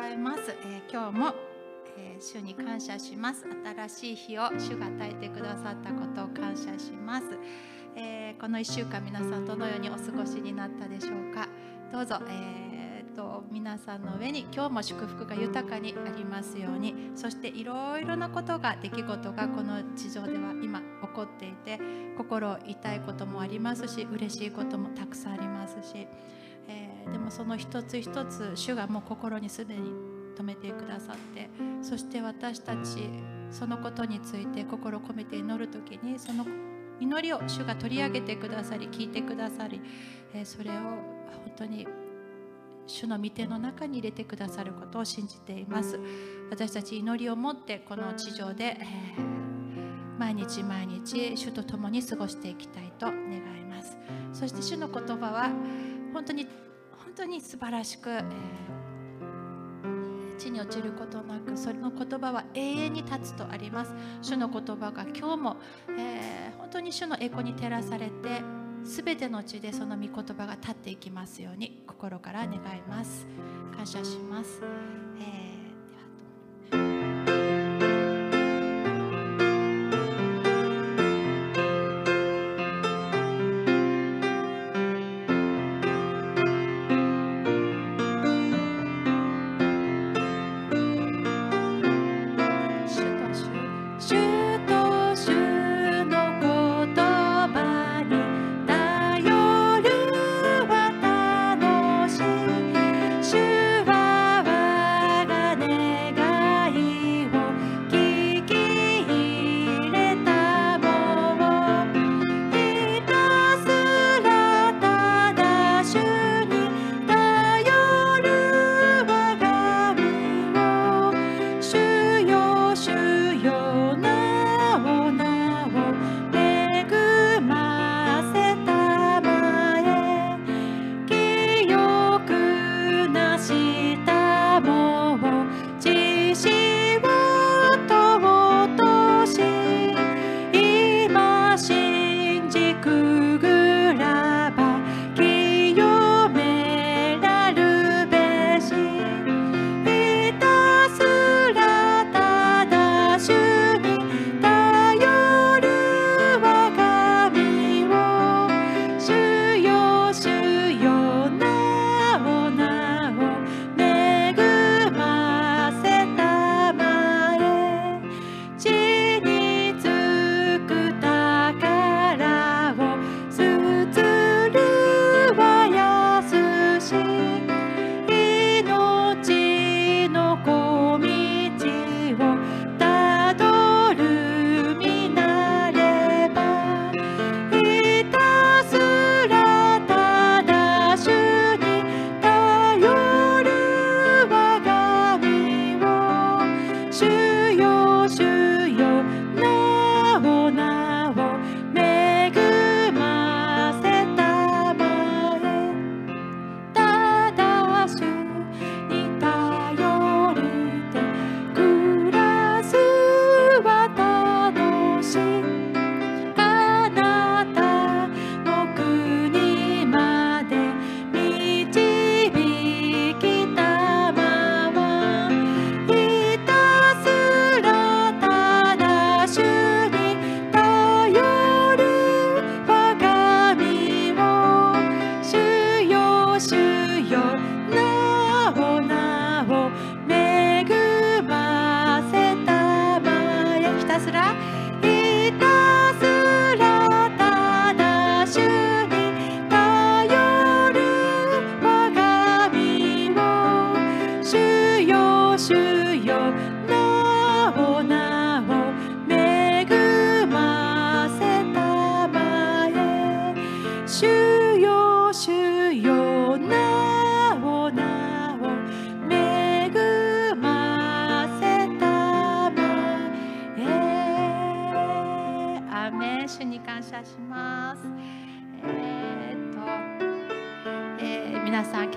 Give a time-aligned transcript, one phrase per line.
[0.00, 1.34] ざいます、えー、今日も、
[1.98, 3.44] えー、主に感謝します。
[3.44, 7.26] 新しい日を主が与えてくださったことを感謝します、
[7.96, 11.48] えー、この1週間皆さんどのようにお過ごしになったでしょうか。
[11.92, 17.12] どうぞ、えーと、皆さんの上に今日も祝福が豊かにありますように。
[17.14, 21.78] そしていろいろなことが出来事がこの地上では今起こっていて
[22.16, 26.08] 心痛いこともありますし嬉しいこともたくさんありますし、
[27.12, 29.90] でもその一つ一つ主がもう心にすでに
[30.36, 31.50] 止めてくださって
[31.82, 33.08] そして私たち
[33.50, 36.46] そのことについて心を込めて祈る時にその
[37.00, 39.80] 祈りを主が取り上げてくださり聞いてくださり、
[40.34, 41.86] えー、それを本当に
[42.86, 45.98] 主の御手の中に入れてくださることを信じています。
[46.50, 53.96] 私たち祈りを持ってこの地上で、えー、毎日毎日主と共に過ごしていきたいと願います。
[54.32, 55.50] そして主の言葉は
[56.12, 56.48] 本当に
[57.10, 58.22] 本当に素晴らしく、えー、
[60.38, 63.92] 地に落ちることなくそれの言葉は永遠に立つとあります。
[64.22, 65.56] 主の言葉が今日も、
[65.98, 68.42] えー、本当に主の栄光に照らされて
[68.84, 73.26] すべての地でその御言葉が立っていきますように心から願います。
[73.76, 74.62] 感謝します、
[75.18, 75.49] えー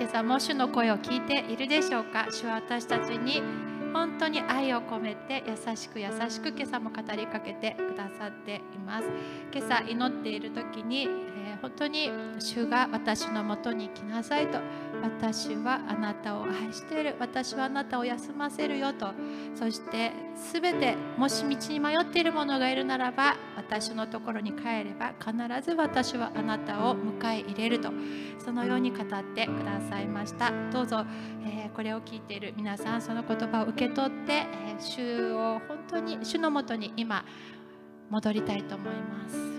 [0.04, 2.26] 今朝も主の声を聞いているでしょうか？
[2.30, 3.40] 主は私たちに
[3.94, 9.08] 本当に愛を込めて優しく優しく今朝も語りかけてくださっています。
[9.50, 14.58] 今朝祈っている時に、えー、本当に主が私のもとに来なさいと
[15.04, 17.14] 私はあなたを愛している。
[17.20, 19.12] 私はあなたを休ませるよと。
[19.54, 27.92] そしてすべてもし道に迷っている者がいるならば私のところに帰れば必ず私はあなたを迎え入れると。
[28.38, 30.52] そのように語ってくださいました。
[30.72, 31.04] どうぞ、
[31.44, 37.24] えー、これを聞いている皆さんその言葉を受け取って、えー、主を本当に主のもとに今
[38.10, 39.54] 戻りたいと思います。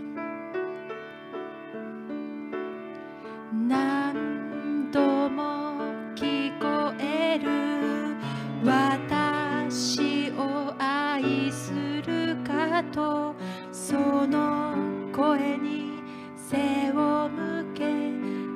[12.84, 13.36] と
[13.72, 13.96] そ
[14.28, 14.76] の
[15.14, 16.00] 声に
[16.36, 17.86] 背を向け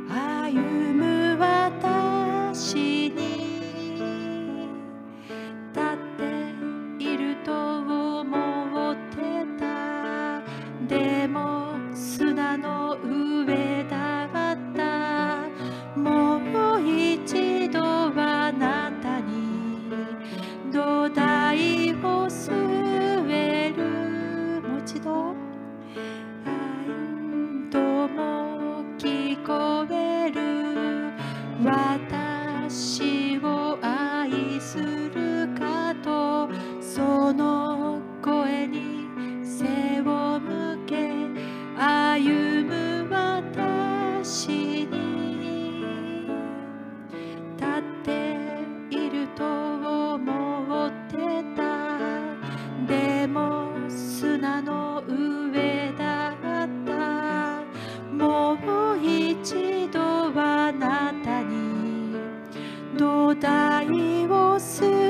[0.10, 0.54] 歩
[0.94, 3.50] む私に。
[5.71, 10.42] 立っていると思ってた。
[10.88, 13.79] でも砂の上
[29.50, 31.12] 聞こえる。
[31.66, 36.48] 私を愛するかと
[36.80, 39.07] その声に
[39.44, 41.10] 背を向け
[41.75, 46.28] 歩む私に。
[47.57, 48.38] 立って
[48.92, 49.44] いると
[50.13, 51.90] 思ってた。
[52.86, 55.49] でも砂の上
[63.00, 63.86] 土台
[64.28, 65.09] を据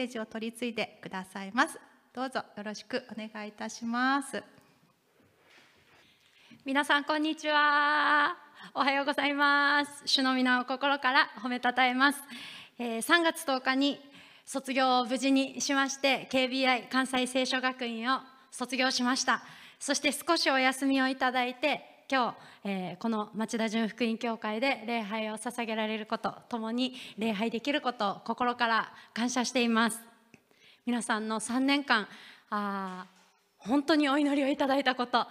[0.00, 1.78] セージを取り継いでくださいます。
[2.14, 4.42] どうぞよろしくお願いいたします。
[6.64, 8.34] 皆さんこんにちは。
[8.72, 10.02] おはようございます。
[10.06, 12.22] 主の皆を心から褒めたたえます、
[12.78, 14.00] えー、3月10日に
[14.46, 19.42] 卒業を無事にしまして KBI 関西聖書学院を卒業しました。
[19.78, 22.32] そして少しお休みをいただいて今
[22.64, 30.00] 日、えー、この町田純福音教会で礼拝を捧げられることともに礼拝できることを心から感謝しています。
[30.86, 32.08] 皆さんの3年間
[32.50, 33.06] あ
[33.58, 35.24] 本当にお祈りをいただいたこと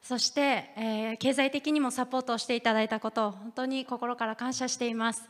[0.00, 0.40] そして、
[0.76, 5.28] えー、経済的にもサポートをしていただいたことを本当に心から感謝しています。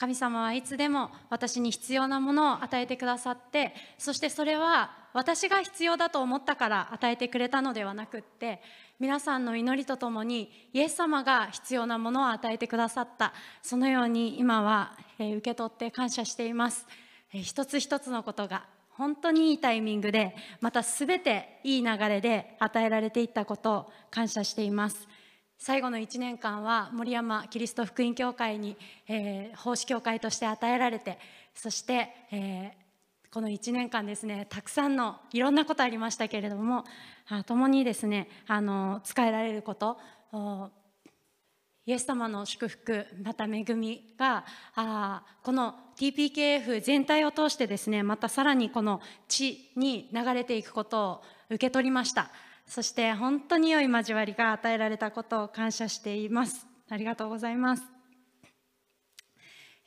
[0.00, 8.62] 神様はいつでも私に必要なものを与えてくださってそしてそれは私が必要だと思ったから与えてくれたのではなくって
[8.98, 13.34] 皆さんの祈りとともにイエス様が必要なものを与えてくださった。
[13.60, 16.86] そのように今は、え受け取って感謝しています、
[17.32, 25.08] え一つ一つのことが本当にいいタイミングでまた全ていい流れで与えられていったことを感謝しています。
[25.62, 31.18] 最後の1年間は森山キリスト福音教会に、えー、奉仕教会として与えられて
[31.54, 36.84] そして、えー、この1年間ですねたくさんのいろんなことありましたけれども
[37.44, 39.98] 共にですねあの使えられること
[41.84, 52.30] イエス様の祝福また恵みがあこの TPKF 全体を通してですねまたさらにこの地に流れていくことを受け取りました。
[52.70, 56.68] そして本当に良い交わりが与えられたことを感謝しています。
[56.88, 57.84] ありがとうございます、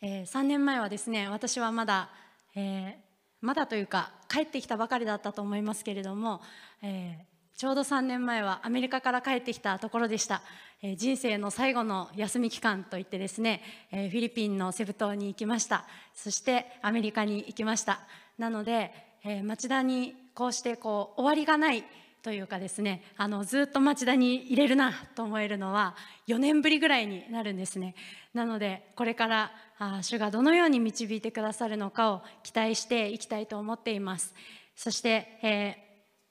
[0.01, 2.09] えー、3年前はですね私はまだ、
[2.55, 2.93] えー、
[3.41, 6.41] まだというか帰ってきたばかりだったと思いますけれども、
[6.81, 10.41] えーちょうど3年前はアメリカから帰ってきたところでした、
[10.81, 13.61] えー、人生の最後の休み期間といってですね、
[13.91, 15.85] えー、フィリピンのセブ島に行きました。
[16.15, 17.99] そしてアメリカに行きました。
[18.39, 18.91] なので、
[19.23, 21.84] えー、町田にこうしてこう終わりがない
[22.23, 25.93] というかですねあのずっと町田に入れるなと思えるのは
[26.27, 27.95] 4年ぶりぐらいになるんですね。
[28.33, 34.33] なのでこれからあ主がどのように導いてくださるのかを期待していきたいと思っています。
[34.75, 35.77] そして、え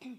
[0.01, 0.07] ー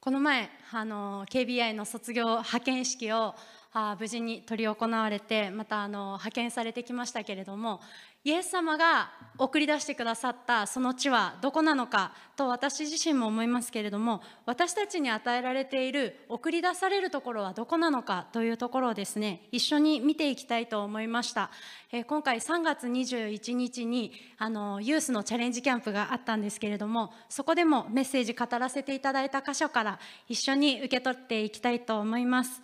[0.00, 3.34] この前あの KBI の卒業派遣式を
[3.72, 7.80] あ無事に執り行われてまたあの派遣されてきましたけれども
[8.26, 21.52] イエス様が送り出してくださったその地はどこなのかと私自身も思いますけれども私たちに与えられている送り出されるところはどこなのかというところをですね一緒に見ていきたいと思いました、
[21.92, 32.60] えー、今回3月21日にあのユースのチャレンジキャンプがあったんですけれどもそこでもメッセージ語らせていただいた箇所から一緒に受け取っていきたいと思います。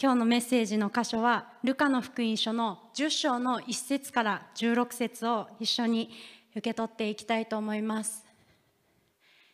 [0.00, 6.10] 今日のメッセージの箇所はルカの福音書の10章の1節から16節を一緒に
[6.52, 8.26] 受け取っていきたいと思います。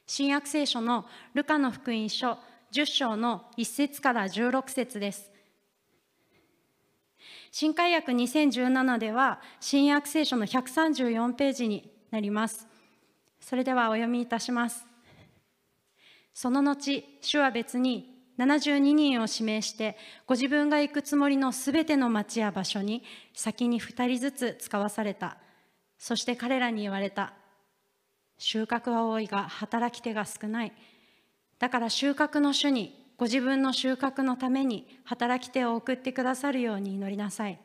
[0.07, 2.39] 新約聖書のルカの福音書
[2.73, 5.31] 10章の1節から16節です。
[7.51, 12.67] 新海約2017では新約聖書の134ページになります。
[13.41, 14.87] それではお読みいたします。
[16.33, 19.97] その後主は別に72人を指名して
[20.27, 23.03] ご自分が行くつもりのすべての町や場所に
[23.35, 25.39] 先に2人ずつ使わされた。
[25.99, 27.33] そして彼らに言われた。
[28.39, 30.73] 収穫は多いが働き手が少ない。
[31.59, 37.59] だから収穫の主にご自分の収穫のために働き手を送ってくださるように祈りなさい。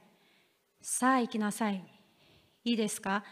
[0.81, 1.83] さあ行きなさい。
[2.63, 3.23] いいですか？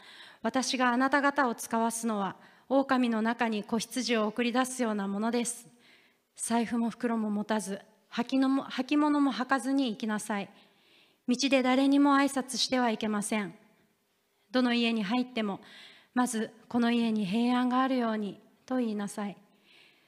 [0.43, 2.35] 私があなた方を使わすのは
[2.69, 5.67] 狼の中に子羊を送り出すようなものです。
[6.35, 10.49] 財布も袋も持たず履のも履物も履かずに行きなさい。
[11.27, 13.53] 道で誰にも挨拶してはいけません。
[14.51, 15.61] どの家に入っても
[16.13, 19.37] まずこの家に平安があるようにと言いなさい。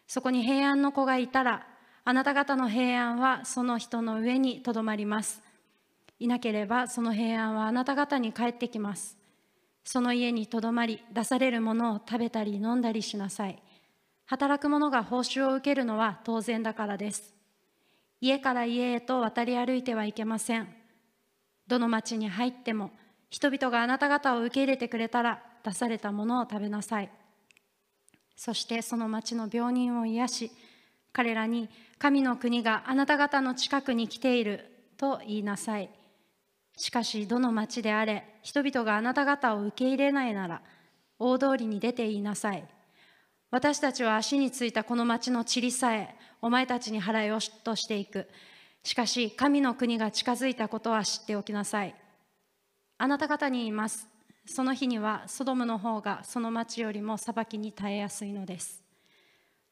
[0.08, 1.66] そこに平安の子がいたら
[2.04, 5.42] あなた方の平安はその人の上にとどまります。
[6.20, 9.18] いなければその平安はあなた方に帰ってきます。
[9.86, 13.62] その家にとどまり出されるものを食べたり飲んだりしなさい。
[14.26, 17.34] 働く者が報酬を受けるのは当然だからです。
[18.22, 20.68] 家から家へと渡り歩いてはいけません。
[21.68, 22.92] どの町に入っても
[23.30, 27.10] 人々があなた方を受け入れてくれたら出されたものを食べなさい。
[28.36, 30.52] そしてその町の病人を癒し
[31.12, 35.90] 彼らに神の国があなた方の近くに来ていると言いなさい。
[36.78, 40.62] しかしどの町であれ人々があなた方を受け入れないなら
[41.20, 42.64] 大通りに出て言いなさい。
[43.54, 48.28] 私たちは足についたこの町の塵さえお前たちに払いをとしていく。
[48.82, 51.94] しかし神の国が近づいたことは知っておきなさい。
[52.98, 54.08] あなた方に言います。
[54.48, 58.82] その日にはソドムの方がその町よりも裁きに耐えやすいのです。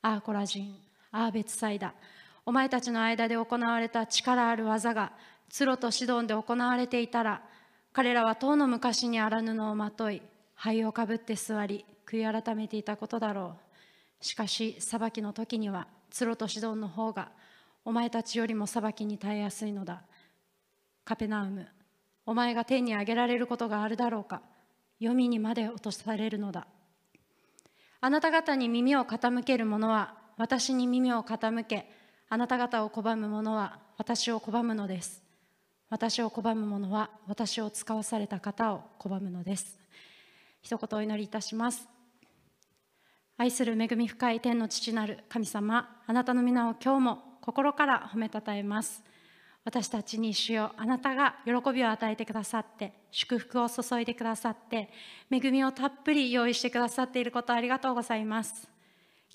[0.04, 0.76] アーコラ人。
[1.12, 1.96] アーベツサイダ
[2.46, 5.12] お前たちの間で行われた力ある技が
[5.50, 7.42] ツロとシドンで行われていたら
[7.94, 10.22] 彼らは遠の昔に荒布をまとい
[10.54, 13.71] 灰をかぶって座り悔い改めていたことだろう。
[14.22, 17.32] しかし裁きの時にはツロとシドンの方が
[17.84, 20.04] お前たちよりも裁きに耐えやすいのだ。
[21.04, 21.68] カペナウム
[22.26, 24.42] お前が天に上げられることがあるだろうか。
[25.00, 26.68] 黄泉にまで落とされるのだ。
[28.00, 31.92] あなた方に耳を傾ける者は私に耳を傾け
[32.30, 35.24] あなた方を拒む者は私を拒むのです。
[35.90, 39.78] 私を拒む者は私を使わされた方を拒むのです。
[40.62, 42.01] 一言お祈りいたします。
[43.42, 49.04] 愛する恵み深い天の父なる神様あなたの皆を今日も心から褒めたたえます。
[49.66, 54.92] 私たちに主よあなたが喜びを与えてくださって祝福を注いでくださって
[55.32, 58.70] 恵みをたっぷり用意してくださっていることありがとうございます。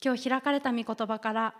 [0.01, 1.55] 今日開かれた御言葉から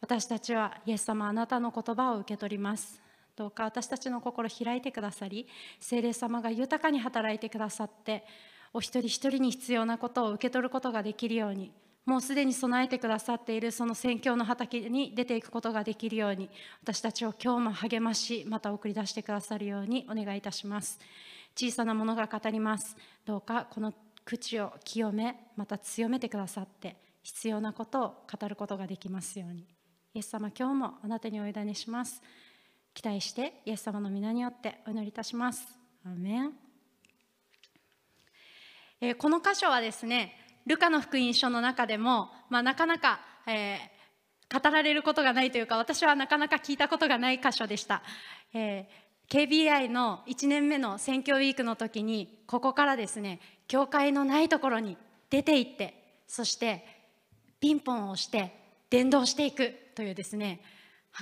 [0.00, 3.02] 私たちはイエス様あなたの言葉を受け取ります。
[3.36, 5.46] どうか私たちの心開いてくださり
[5.78, 8.24] 聖霊様が豊かに働いてくださって
[8.74, 11.72] お一人一人に必要なことを受け取ることができるように
[12.04, 16.50] もうすでに備えてくださっているその宣教の畑に出ていくことができるように
[16.82, 20.98] 私たちを今日も励ましまた送り出してくださるようにお願いいたします。
[21.54, 22.96] 小さなものが語ります。
[23.24, 29.64] どうかこの口を清めまた強めてくださって必要なことを語ることができますように。
[30.14, 32.20] イエス様今日もあなたにお委ねします。
[32.94, 35.78] 期待してイエス様の皆によってお祈りいたします。
[36.04, 36.52] アメン、
[39.02, 40.32] えー、この箇所はですね
[40.64, 48.04] ルカの福音書の中でも、まあ、なかなか、えー、語られることがないというか私はなかなか聞いたことがない箇所でした、
[48.54, 54.96] えー、KBI の1年目の選挙ウィークの時にここからですね教会のないところに
[55.30, 56.86] 出て行ってそして
[57.58, 58.56] ピンポンをして
[58.88, 60.60] 伝道していくというですね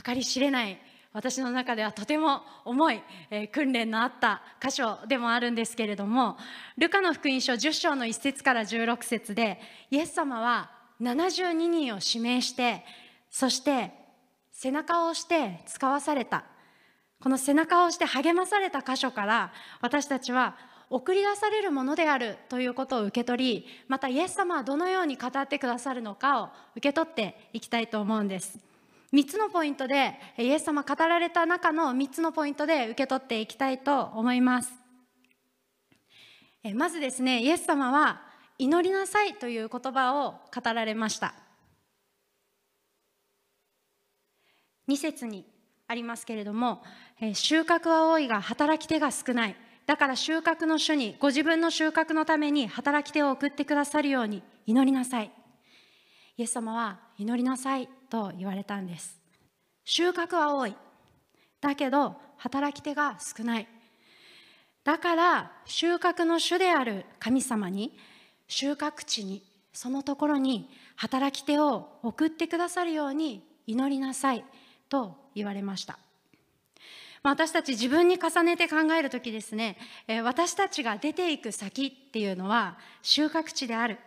[0.05, 0.79] 計り知れない
[1.13, 6.37] 私の中ではとても重い、えー、訓練のあった箇所でもあるんですけれども
[6.79, 10.71] ルカの福音書10章の1節から16節でイエス様は
[11.01, 12.85] 72人を指名して
[13.29, 13.93] そして
[14.53, 16.45] 背中を押して使わされた
[17.21, 20.57] この背中を押して励まされた箇所から私たちは
[20.91, 28.70] 送り出されるものであるということを受け取りまたイエス様はどのように語ってくださるのかを受け取っていきたいと思うんです。
[29.13, 34.73] 3つのポイントでイエス様語られた中の3つのポイントで受け取っていきたいと思います。
[36.75, 38.23] まずですねイエス様は
[38.59, 41.35] 祈りなさいという言葉を語られました。
[44.89, 45.47] 2節に
[45.89, 46.83] ありますけれども、
[47.33, 49.57] 収穫は多いが働き手が少ない。
[49.87, 55.33] だから収穫の主にご自分の収穫のために働き手を送ってくださるように祈りなさい。
[56.37, 57.89] イエス様は祈りなさい。
[58.11, 59.19] と言われたんです。
[59.85, 60.77] 収穫は多い。
[61.61, 63.69] だけど働き手が少ない。
[64.83, 67.97] だから収穫の主である神様に
[68.49, 69.43] 収穫地に
[69.73, 74.45] そのところに働き手を送ってくださるように祈りなさい
[74.89, 75.99] と言われました。
[77.23, 79.77] 私たち自分に重ねて考える時ですね
[80.25, 83.99] 私たちが出ていく先っていうのは収穫地である。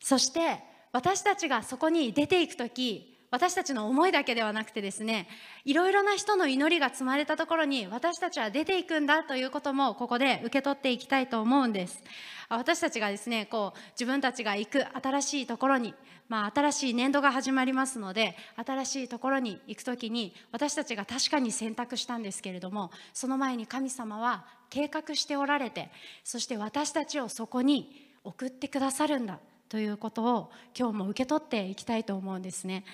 [0.00, 5.26] そして私たちがそこに出ていく時私たちの思いだけではなくてですね
[5.64, 12.02] いろいろな人の祈りが積まれたところに私たちは出ていくんだということもここで受け取っていきたいと思うんです。
[12.50, 15.94] 私たちがですねこう自分たちが行く新しいところに
[16.28, 25.90] まあ、新しい年度が始まりますので新しいところに行く時に私たちが確かに選択したんですけれどもその前に神様は計画しておられて
[26.24, 29.40] そして私たちをそこに送ってくださるんだ。
[29.72, 32.84] ということを今日も受け取っていきたいと思うんですね。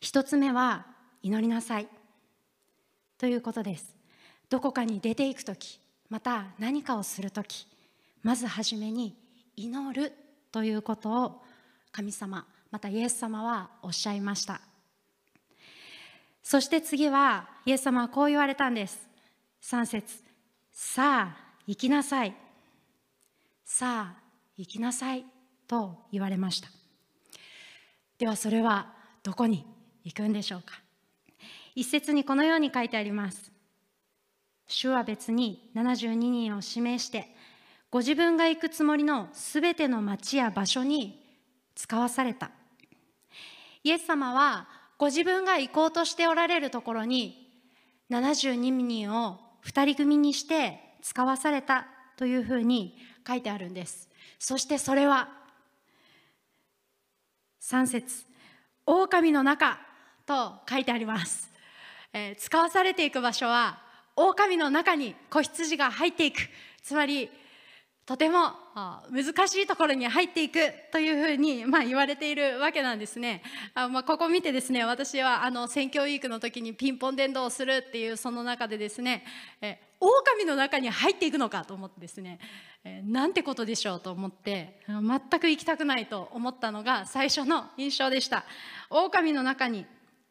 [0.00, 0.86] 一つ目は
[1.22, 1.86] 祈りなさい。
[3.16, 3.94] ということです。
[4.48, 7.68] どこかに出ていく時また何かをする時
[8.24, 9.16] まず初めに
[9.54, 10.12] 祈る
[10.50, 11.42] ということを
[11.92, 14.60] 神様またイエス様はおっしゃいました。
[16.42, 18.98] そして次はイエス様はこう言われたんです。
[19.62, 20.24] 3節
[20.72, 21.36] さあ
[21.68, 22.34] 行きなさい。
[23.64, 24.19] さあ
[24.60, 25.24] 行きなさい。
[25.66, 26.68] と言われました。
[28.18, 28.92] ではそれは
[29.22, 29.64] どこに
[30.04, 30.74] 行くんでしょうか。
[31.74, 33.50] 一節にこのように書いてあります。
[34.66, 37.34] 主は別に72人を指名して
[37.90, 41.24] ご自分が行くつもりのすべての町や場所に
[41.74, 42.50] 使わされた。
[43.82, 44.68] イエス様は
[44.98, 47.48] ご自分が行こうとしておられるところに
[48.10, 54.09] 72人を2人組にして使わされたというふうに書いてあるんです。
[54.38, 55.28] そしてそれは
[57.62, 58.24] 3節
[58.86, 59.78] 狼の中
[60.26, 61.50] と書いてあります、
[62.12, 63.80] えー、使わされていく場所は
[64.16, 66.38] 狼の中に子羊が入っていく
[66.82, 67.30] つまり
[68.06, 68.54] とても
[69.12, 70.58] 難しいところに入っていく
[70.90, 73.40] というふうに、まあ、言われているわけなんですね。
[73.72, 79.24] あまあ、ここ見てですね私はあの選挙ウィークの時にピンポン伝道をするっていうその中でですね
[79.60, 82.40] え狼の中に入っていくのかと思ってですね
[82.84, 88.44] えなんてことでしょうと思って全く行きたくないと思ったのが最初の印象でした。
[88.88, 89.86] 狼の中に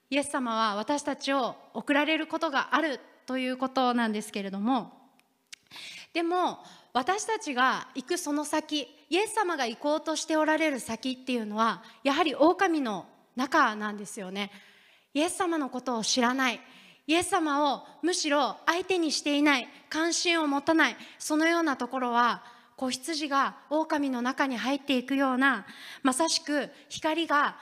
[0.09, 4.91] イエス様は私たちを送られることがあるということなんですけれども
[6.13, 6.57] でも
[6.93, 13.05] 私たちが行くその先イエス様が行こうとしておられる先っていうのはやはり狼の
[13.35, 14.49] 中なんですよね
[15.13, 16.59] イエス様のことを知らない
[17.09, 22.43] イエス様をむしろ相手にしていない関心を持たないそのようなところは
[22.75, 25.65] 子羊が狼の中に入っていくような
[26.03, 27.57] まさしく光が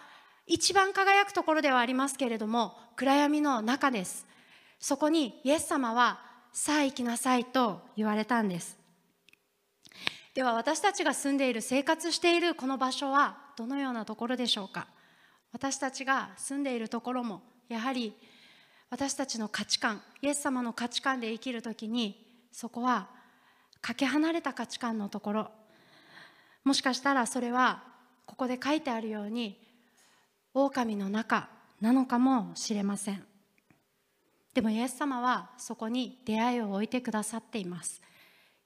[0.47, 4.27] 一番輝くところではありますけれども暗闇の中です。
[4.79, 6.19] そこにイエス様は
[6.51, 8.77] さあ行きなさいと言われたんです。
[10.33, 14.87] では私たちが住んでいる生活しているこの場所はどのようなところでしょうか。
[15.53, 18.13] 私たちが住んでいるところもやはり
[18.89, 23.09] 私たちの価値観イエス様の価値観で生きる時にそこは
[23.81, 25.51] かけ離れた価値観のところ。
[26.63, 27.83] もしかしたらそれは
[28.25, 29.59] ここで書いてあるように
[30.53, 33.23] 狼の中なのかもしれません。
[34.53, 38.01] でもイエス様はそこに出会いを置いてくださっています。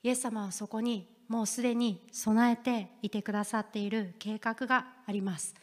[0.03, 5.53] イエス様はそこにもうすでに備えていてくださっている計画があります。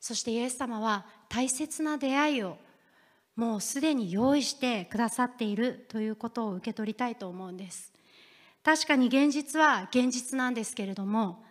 [0.00, 2.58] そしてイエス様は大切な出会いを
[3.36, 7.92] もうすでに用意してくださっているということを受け取りたいと思うんです。
[8.62, 11.44] 確かに現実は現実なんですけれども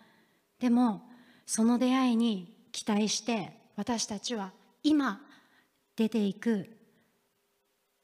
[0.58, 1.02] でも
[1.46, 5.20] その出会いに期待して私たちは今
[5.96, 6.68] 出ていく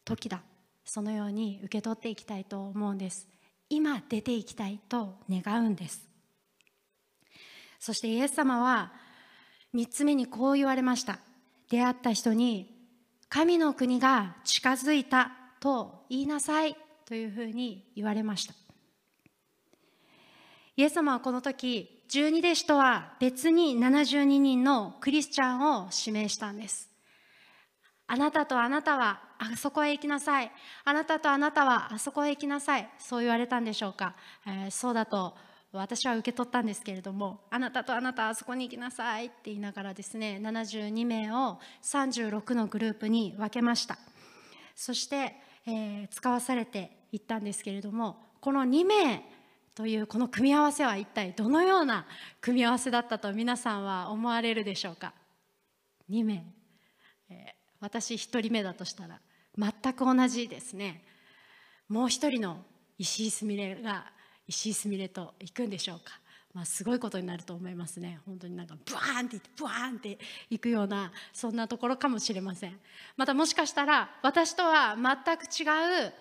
[0.05, 0.43] 時だ。
[0.85, 3.29] そのように受け取っていきたいと思うんです。
[3.69, 6.09] 今出ていきたいと願うんです。
[7.79, 8.93] そしてイエス様は
[9.75, 11.21] 3つ目にこう言われました。
[11.71, 12.80] 出会った人に
[13.31, 18.55] 神の国が近づいたと言いなさいというふうに言われました。
[20.77, 26.91] イエス様はこの時十二弟子とは別に72人のクリスチャンを指名したんです。
[28.09, 30.51] あなたとあなたはあそこへ行きなさい。
[30.85, 32.91] あなたとあなたはあそこへ行きなさい。
[32.99, 35.37] そう言われたんでしょうか、えー、そうだと
[35.73, 43.99] 私は受け取ったんですけれどもあなたとあなたあそこに行きなさいって言いながらですね72名を36のグループに分けました
[44.75, 49.23] そして、えー、使わされていったんですけれどもこの2名
[49.75, 52.07] というこの組み合わせは一体どのような
[52.41, 55.15] 組み合わせだったと皆さんは思われるでしょうか
[56.11, 56.45] 2名、
[57.31, 57.37] えー、
[57.81, 59.21] 私1人目だとしたら
[59.57, 61.05] 全く同じですね。
[61.89, 62.65] もう一人の
[62.99, 64.13] 石井すみれが
[64.51, 66.19] 石井すみれと行くんでしょうか、
[66.53, 68.21] まあ、すごいことになると思いますね。
[68.27, 70.19] 本当になんかブワーンっていってブワーンって
[70.51, 72.77] いくようなそんなところかもしれません。
[73.17, 76.13] またもしかしたら私とは全く違う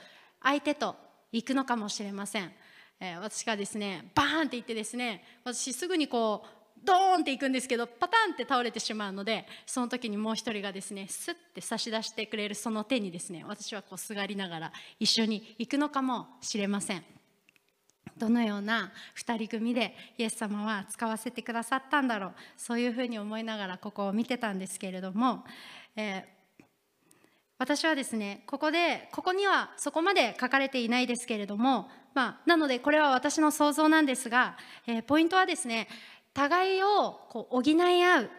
[0.42, 0.96] 相手と
[1.32, 2.52] 行くのかもしれません、
[3.00, 17.19] えー、私がですねバーンって言ってですね私すぐにこうドーンっていくんですけどパタンって倒れてしまうのでその時にもう一人がですねスッて差し出してくれるその手にですね私はこうすがりながら一緒に行くのかもしれません。
[18.20, 25.44] どのような2人組でイエス様は使わせてくださったんだろうそういうふうに思いながらここを見てたんですけれども、
[25.96, 26.64] えー、
[27.58, 35.88] 私はですねここでここにはそこまで書かれていないですけれども、まあ、なのでこれは私の想像なんですが、えー、ポイントはですね
[36.34, 38.30] 互いをこう補い合う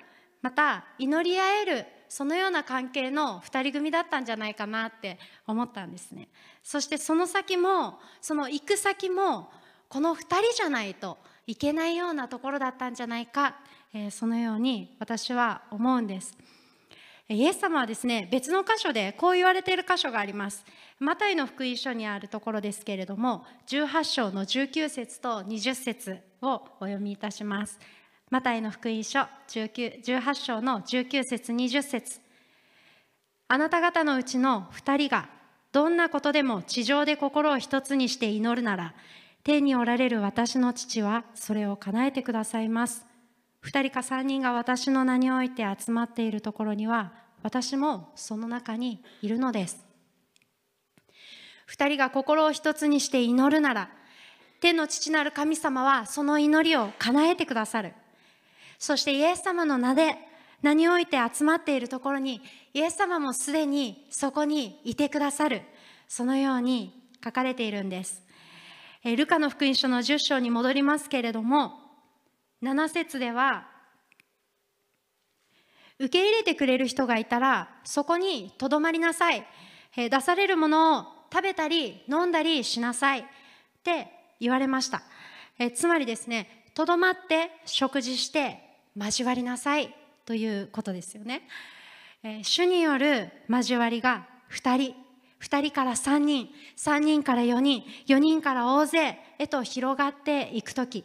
[0.42, 6.28] また祈り合えるそのような関係の2人組だったんじゃないかなって思ったんですね。
[6.62, 9.48] そしてその先もその行く先も
[9.90, 13.56] この2人じゃないといけないようなところだったんじゃないか、
[13.92, 16.38] えー、そのように私は思うんです。
[17.28, 20.64] イエス様はですね別の箇所でこう言われている箇所があります。
[21.00, 27.80] マタイの福音書にあるところですけれども18章の19節と20節をお読みいたします。
[28.30, 32.20] マタイの福音書18章の19節20節。
[33.48, 35.28] あなた方のうちの2人が
[35.72, 38.94] どんなことでも地上で心を一つにして祈るなら
[39.42, 43.06] 天におられる私の父はそれを叶えてくださいます。
[43.64, 49.84] 2人か3人が私の名において集まっているところには私もその中にいるのです。
[51.70, 53.90] 2人が心を一つにして祈るなら
[54.60, 57.94] 天の父なる神様はその祈りを叶えてくださる。
[58.78, 60.16] そしてイエス様の名で
[60.60, 62.42] 名において集まっているところに
[62.74, 65.62] イエス様もすでにそこにいてくださる。
[66.08, 68.22] そのように書かれているんです。
[69.04, 71.74] ルカの福音書の10章に戻りますけれども
[72.62, 73.66] 7節では
[75.98, 79.46] 受け入れてくれる人がいたらそこにとどまりなさい。
[79.96, 83.20] 出されるものを食べたり飲んだりしなさい。
[83.20, 83.24] っ
[83.84, 84.08] て
[84.40, 85.02] 言われました。
[85.58, 88.60] えつまりですねとどまって食事して
[88.96, 89.94] 交わりなさい。
[90.24, 91.46] ということですよね、
[92.22, 95.09] え主による交わりが2人。
[95.40, 101.04] 2人から3人3人から4人4人から大勢へと広がっていく時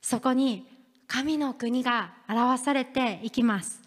[0.00, 0.66] そこに
[1.06, 3.82] 神の国が表されていきます。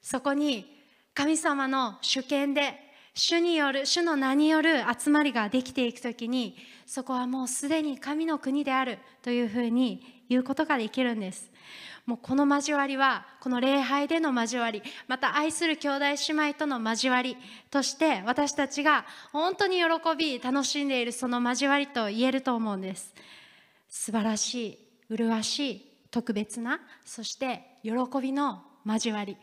[0.00, 0.66] そこに
[1.14, 2.74] 神様の主権で
[3.14, 6.56] 主による主の名による集まりができていく時に
[6.86, 11.50] そこはもうすでに神の国であるというふうに言うことができるんです。
[12.06, 16.16] もうこの交わりはこの礼拝での交わりまた愛する兄弟姉
[16.50, 17.36] 妹との交わり
[17.70, 19.84] として私たちが本当に喜
[20.16, 23.14] び楽しんでいるその交わりと言えると思うんです。
[23.88, 24.78] 素晴らしい
[25.16, 29.36] 麗しい特別なそして喜びの交わり。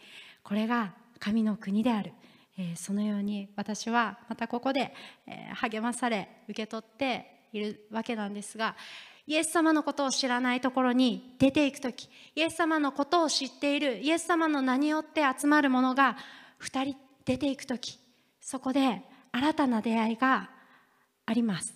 [0.43, 2.13] これが神の国である。
[2.58, 4.93] えそのように私はまたここで、
[5.28, 8.76] え励まされ受け取っているわけなんですが
[9.28, 16.18] イエス様のことを知らないところに出ていく時イエス様のことを知っているイエス様の名によって集まる者が
[16.62, 18.00] 2人出ていく時
[18.40, 20.50] そこで新たな出会いが
[21.26, 21.76] あります。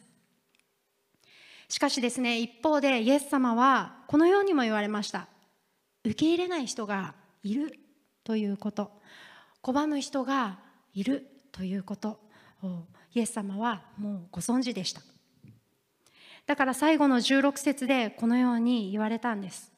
[1.68, 5.28] しかしですね一方でイエス様はこのようにも言われました。
[6.04, 7.78] 受け入れない人がいる
[8.24, 8.92] ということ。
[9.62, 10.60] 拒む人が
[10.94, 12.20] いるということ。
[12.64, 15.02] をイエス様はもうご存知でした。
[16.52, 19.72] だから最後の16節でこのように言われたんです。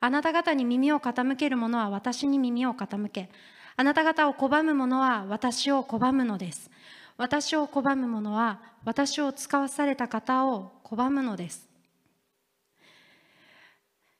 [0.00, 3.30] あなた方に耳を傾ける者は私に耳を傾け
[3.76, 6.68] あなた方を拒む者は私を拒むのです。
[7.16, 11.68] 私を拒む者は私を使わされた方を拒むのです。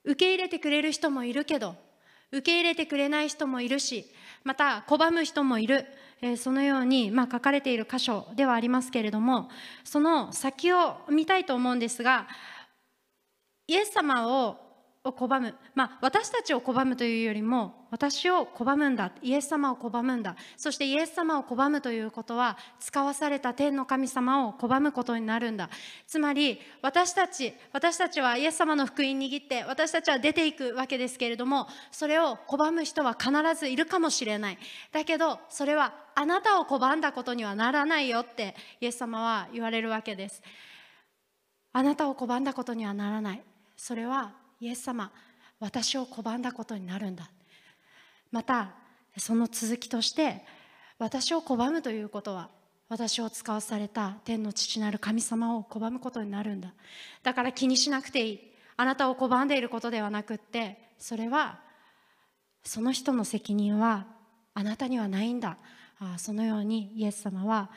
[0.05, 1.75] 受け入れてくれる人もいるけど
[2.31, 4.05] 受け入れてくれない人もいるし
[4.45, 5.85] また拒む人もいる、
[6.21, 9.49] え、そのように、ま、書かれている箇所ではありますけれども
[9.83, 12.27] その先を見たいと思うんですが
[13.67, 14.68] イエス様を
[15.05, 19.11] を拒む、まあ、私たちを拒むというよりも私を拒むんだ。
[19.21, 20.35] イエス様を拒むんだ。
[20.57, 25.69] そしてイエス様を拒むということは使わされた天の神様を拒むことになるんだ。
[26.05, 34.57] つまり私たち私たちはイエス様の福音握って私たちは出ていくわけですけれどもそれを拒む人は必ずいるかもしれない。
[34.91, 40.43] だけどそれはあなたを拒んだことにはならないよってイエス様は言われるわけです。
[41.71, 43.41] あなたを拒んだことにはならない。
[43.77, 45.11] それはイエス様
[45.59, 47.29] 私を拒んだことになるんだ。
[48.31, 48.71] また
[49.17, 50.45] その続きとして
[50.97, 52.49] 私を拒むということは
[52.87, 56.73] 私を使わされた天の父なる神様を拒むことになるんだ。
[57.23, 58.39] だから気にしなくていい。
[58.77, 61.59] あなたを拒んでいることではなくってそれは
[62.63, 64.07] その人の責任は
[64.53, 65.57] あなたにはないんだ。
[66.17, 67.69] そのようにイエス様は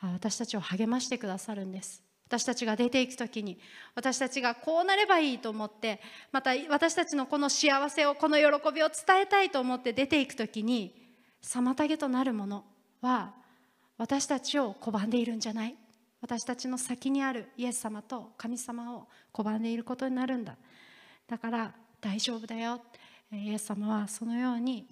[0.00, 2.02] 私たちを励ましてくださるんです。
[2.28, 3.58] 私たちが出ていく時に
[3.94, 10.94] 私たちがこうなればいいと思ってまた私たちのこの幸せをこの喜びを伝えたいと思って出ていく時に
[11.42, 12.64] 妨げとなるもの
[13.00, 13.32] は
[13.96, 15.74] 私たちを拒んでいるんじゃない。
[16.20, 20.56] 私たちの先にあるイエス様と神様を拒んでいることになるんだ。
[21.26, 22.80] だから大丈夫だよ。
[23.32, 24.86] イエス様はそのように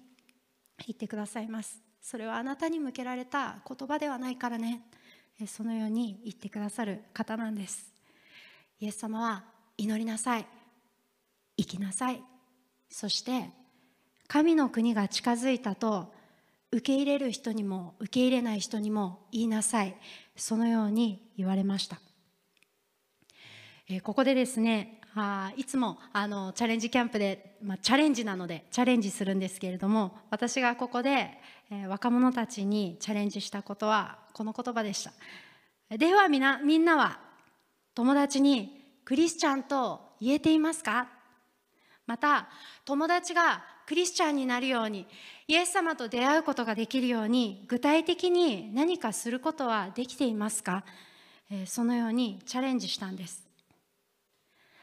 [0.85, 1.81] 言ってくださいます。
[2.01, 4.81] それはあなたに向けられた言葉ではないからね。
[5.45, 7.93] そのように言ってくださる方なんです。
[8.79, 9.43] イエス様は
[9.77, 10.47] 祈りなさい。
[11.57, 12.23] 生きなさい。
[12.89, 13.51] そして
[14.27, 16.11] 神の国が近づいたと
[16.71, 19.95] 受け入れる人にも受け入れない人にも言いなさい。
[20.35, 21.99] そのように言われました。
[24.03, 31.31] ここでですねあいつもあのチャレンジキャンプで、まあ、チャレンジなのでチャレンジするんですけれども私がここで、
[31.71, 35.11] えー、若者たちにチャレンジしたことはこの言葉でした。
[35.97, 37.19] ではみなみんなは
[37.95, 41.07] 友達にクリスチャンと言えていますか？
[42.05, 42.47] また
[42.85, 45.07] 友達がクリスチャンになるように
[45.47, 50.83] イエス様と出会うことができるように具体的に何かすることはできていますか、
[51.65, 53.47] そのようにチャレンジしたんです。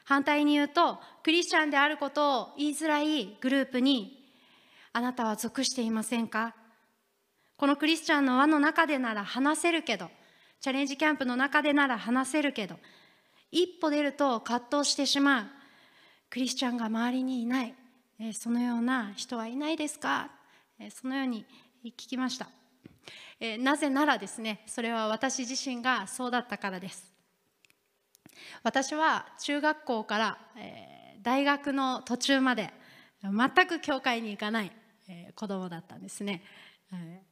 [0.05, 4.21] 反対に言うとクリスチャンであることを言いづらいグループに
[4.93, 6.55] あなたは属していませんか？
[7.57, 10.11] このクリスチャンの輪の中でなら話せるけど
[10.61, 12.77] チャレンジキャンプの中でなら話せるけど
[13.51, 15.47] 一歩出ると葛藤してしまう。
[16.31, 17.75] クリスチャンが周りにいない。
[18.19, 20.31] えそのような人はいないですか？
[20.79, 21.47] えそのように
[21.85, 22.49] 聞きました。
[23.39, 27.13] えなぜならですねそれは私自身がそうだったからです。
[28.65, 32.73] 私は中学校から、え、大学の途中まで
[33.23, 34.73] 全く教会に行かない、
[35.09, 36.43] えー、子供だったんですね、
[36.93, 37.23] え、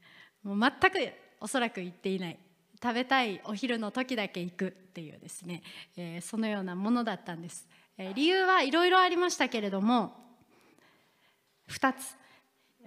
[0.43, 2.39] もう全くおそらく行っていない。
[2.83, 5.63] 食べたいお昼の時だけ行くっていうですね、
[5.97, 10.17] えー、そのようなものだったんです、えー、理由はいろいろありましたけれども
[11.69, 12.17] 2つ。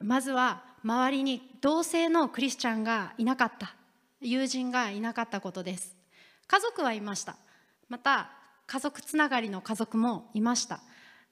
[0.02, 3.76] まずは周りに同性のクリスチャンがいなかった。
[4.20, 5.96] 友人がいなかったことです。
[6.48, 7.38] 家族はいました。
[7.88, 8.32] また
[8.68, 10.82] 家族つながりの家族もいました。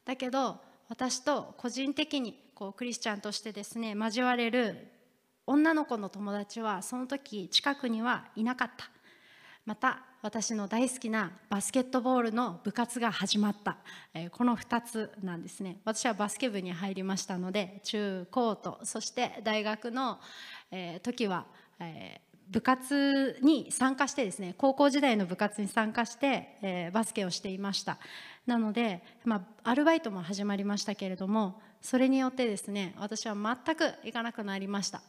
[0.05, 4.87] だけど私と個人的にこうクリスチャンとしてですね交われる
[5.45, 8.89] 女の子の友達はその時近くにはいなかった。
[9.65, 13.77] また私の大好きなバスケットボールの部活が始まった、
[14.13, 15.77] えー、この2つなんですね。
[15.85, 20.19] 私はバスケ部に入りましたので中高とそして大学の、
[20.71, 21.45] えー、時は、
[21.79, 27.97] えー部活に参加してですね高校時代の部活に参加して、えー、バスケをしていました。
[28.45, 35.01] なので、まあ、アルバイトも始まりましたけれどもそれによってですね私は全く行かなくなりました。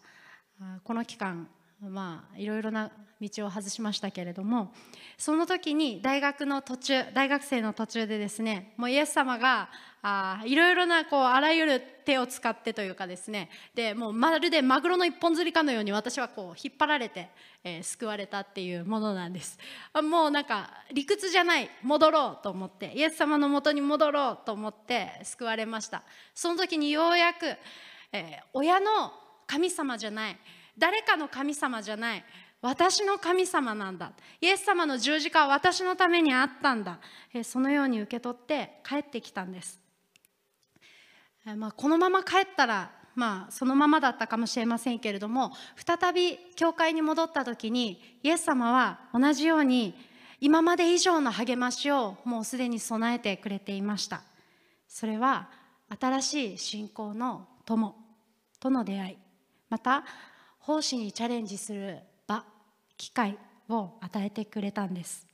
[0.85, 1.49] この期間
[1.81, 2.91] まあいろいろな
[3.21, 4.73] 道を外しましたけれども
[5.19, 9.69] その時に大学の途中大学生の途中でですねもうイエス様が
[10.03, 17.31] あいろいろなこうあらゆる手を使ってというかですねでもうまるでマグロの一本釣りかのように私はこう引っ張られて、
[17.63, 19.59] えー、救われたっていうものなんです。
[20.03, 26.03] もうなんか理屈じゃない戻ろうと思ってイエス様のもとに戻ろうと思って救われました。
[26.35, 27.57] その時にようやく、
[28.13, 29.13] えー、親の
[29.47, 30.39] 神様じゃない。
[30.77, 32.25] 誰かの神様じゃない。
[32.61, 34.13] 私の神様なんだ。
[34.41, 36.99] イエス様の十字架は私のためにあったんだ。
[37.43, 39.79] そのように受け取って帰ってきたんです、
[41.57, 49.95] まあ、このまま帰ったらまあそのままだったかもしれませんけれども再び教会に戻った時にイエス様は同じように
[50.41, 54.23] 今まで以上の励ましをもうすでに備えてくれていました。
[54.89, 55.49] それは
[56.01, 57.95] 新しい信仰の友
[58.61, 59.24] との出会い。
[59.69, 60.05] また
[60.59, 62.45] 奉仕にチャレンジする場
[62.97, 63.39] 機会
[63.69, 65.27] を与えてくれたんです。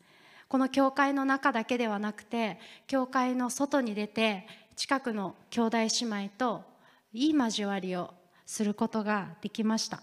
[0.49, 2.59] この教会の中だけではなくて
[2.89, 6.65] 教会の外に出て近くの兄弟姉妹と
[7.13, 8.13] いい交わりを
[8.47, 10.03] することができました、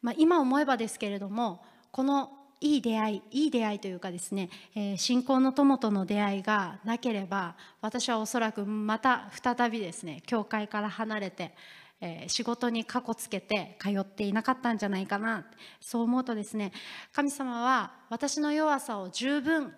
[0.00, 11.54] まあ、今思えばですけれどもこのいい出会いいい出会いというかですね、えー、信仰の友との出会いがなければ私はおそらくまた再びですね教会から離れて、
[12.00, 15.46] えー、仕事にかこつけて通っていなかったんじゃないかな。
[15.80, 16.72] そう思うとですね
[17.12, 19.72] 神様は私の弱さを十分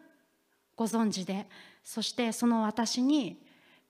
[0.75, 1.47] ご存知で
[1.85, 3.47] そしてその私に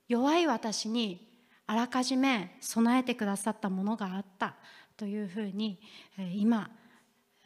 [0.07, 1.27] 弱い私に
[1.67, 4.55] あらかじめ備えてくださったものがあった。
[4.99, 5.79] というふうに
[6.35, 6.69] 今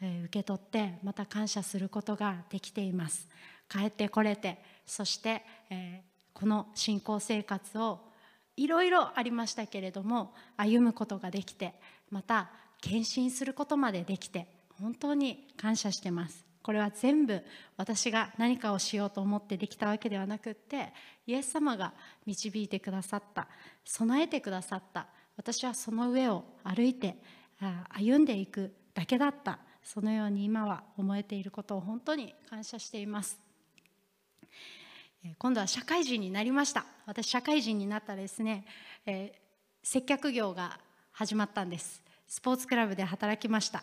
[0.00, 3.28] 受け取ってまた感謝することができています。
[3.68, 5.44] 帰ってこれてそして
[6.32, 8.00] この信仰生活を
[8.56, 11.74] いろいろありましたけれども歩むことができて
[12.10, 12.50] また
[12.80, 14.46] 献身することまでできて
[14.80, 16.44] 本当に感謝してます。
[16.62, 17.42] これは全部
[17.76, 20.94] 私が何かをしようと思ってできたわけではなくって
[21.26, 21.92] イエス様が
[22.24, 23.48] 導いてくださった
[23.84, 27.18] 備えてくださった私はその上を歩いて
[27.90, 33.43] 歩んでいくだけだったそのように今は思えていることを本当に感謝しています。
[35.38, 36.84] 今度は社会人になりました。
[37.06, 38.66] 私社会人になったらですね、
[39.06, 39.38] えー、
[39.82, 40.78] 接客業が
[41.12, 42.02] 始まったんです。
[42.28, 43.82] スポーツクラブで働きました。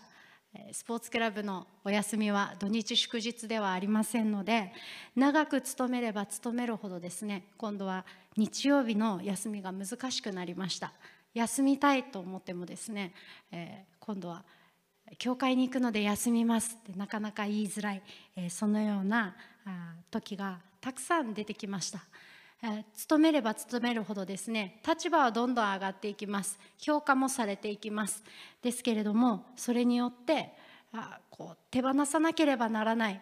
[0.71, 4.73] スポーツクラブのお休みは土日祝日ではありませんので
[5.15, 10.91] 長く勤めれば勤めるほどですね今度は日曜日の休みが難しくなりました。
[11.33, 13.13] 休みたいと思ってもですね、
[13.51, 14.43] えー、今度は
[15.17, 18.01] 教会に行くので休みますってなかなか言いづらい、
[18.35, 19.35] えー、そのような
[20.09, 22.01] 時がたくさん出てきました。
[22.95, 26.59] 勤めれば勤めるほどですね立場はどんどん上がっていきます。
[26.77, 28.23] 評価もされていきます。
[28.61, 30.53] ですけれどもそれによって
[30.93, 33.21] あこう手放さなければならない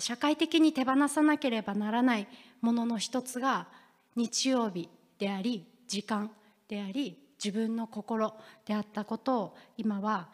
[0.00, 2.26] 社会的に手放さなければならない
[2.60, 3.68] ものの一つが
[4.16, 6.30] 日曜日であり時間
[6.68, 10.28] であり自分の心であったことを今は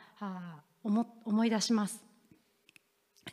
[0.82, 2.11] 思い出します。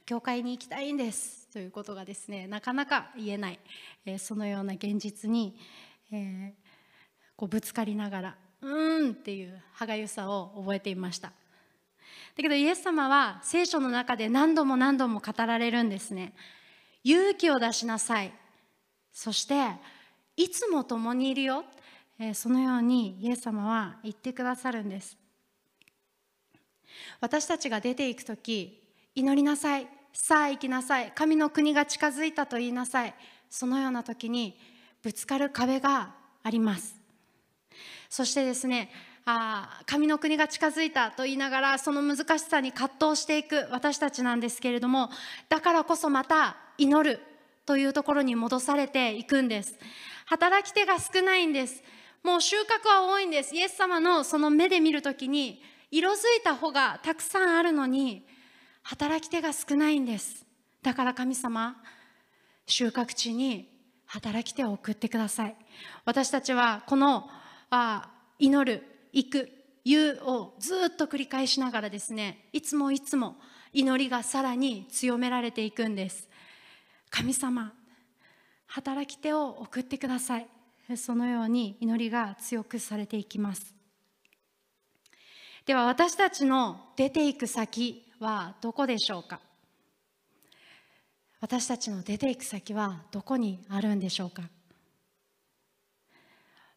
[0.10, 1.47] 教会に行きたいんです。
[1.53, 3.60] ということがですねなかなか言えない、
[4.07, 5.55] えー、そのような現実に、
[6.12, 6.51] えー、
[7.36, 11.28] こうぶつかりながらうーんっていう歯がゆさを覚えていました。
[11.28, 11.34] だ
[12.38, 16.34] けどイエス様は聖書の中で何度も何度も語られるんですね。
[17.03, 18.34] 勇気を出しなさい。
[19.14, 19.76] そして
[20.36, 21.66] いつも共にいるよ、
[22.18, 25.16] えー、そのようにイエス様は言ってくださるんです。
[27.22, 28.82] 私たちが出ていく時
[29.14, 29.99] 祈りなさい。
[30.22, 31.11] さあ行きなさい。
[31.15, 33.15] 神の国が近づいたと言いなさい。
[33.49, 34.59] そのような時に
[35.01, 36.13] ぶつかる壁が
[36.43, 36.99] あります。
[38.09, 38.91] そしてですね
[39.26, 45.09] あ神の国が近づいたと言いながらその難しさに葛藤していく私たちなんですけれども
[45.47, 47.22] だからこそまた祈る
[47.65, 49.80] というところに戻されていくんです。
[50.26, 51.82] 働き手が少ないんです。
[52.24, 53.55] もう収穫は多いんです。
[53.55, 58.28] イエス様のその目で見るときに色づいた穂がたくさんあるのに
[58.89, 60.47] 働き手が少ないんです。
[60.81, 61.75] だから神様
[62.65, 63.69] 収穫地に
[64.07, 65.55] 働き手を送ってください。
[66.05, 67.29] 私たちはこの
[67.69, 68.09] あ
[68.39, 68.83] 祈る
[69.13, 69.51] 行く
[69.85, 73.35] 言うをずっと繰り返しながらですねいつもいつも
[73.73, 76.27] 祈りがさらに強められていくんです。
[77.11, 77.73] 神様
[78.65, 80.47] 働き手を送ってください。
[80.97, 83.75] そのように祈りが強くされていきます。
[85.67, 89.39] では私たちの出ていく先はどこでしょうか？
[91.41, 94.43] 私たちの出ていく先はどこにあるんでしょうか？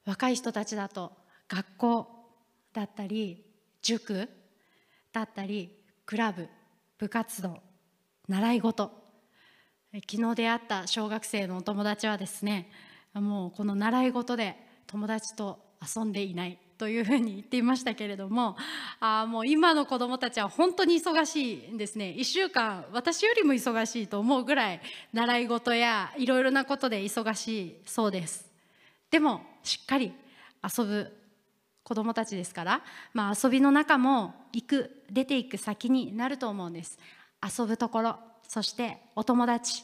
[0.04, 1.12] 若い人たちだと
[1.48, 2.08] 学校
[2.72, 3.44] だったり
[3.82, 4.28] 塾
[5.12, 5.70] だったり
[6.06, 6.48] クラブ
[6.98, 7.60] 部活動
[8.28, 8.90] 習い事。
[10.08, 12.70] 昨日出会った小学生のお友達はですね
[13.12, 16.58] もうこの習い事で友達と遊んでいない。
[16.78, 18.56] というふうに言っていましたけれども
[19.00, 22.14] あもう今の子どもたちは本当に忙しいんですね。
[22.18, 24.80] 1週間私よりも忙しいと思うぐらい
[25.12, 28.50] 習い事やいろいろなことで忙しいそうです。
[29.10, 30.12] でもしっかり
[30.62, 31.12] 遊ぶ
[31.84, 36.98] 子どもたちですから、まあ、遊びの中も行く出ていく先になると思うんです。
[37.42, 38.16] 遊ぶところ
[38.46, 39.82] そしてお友達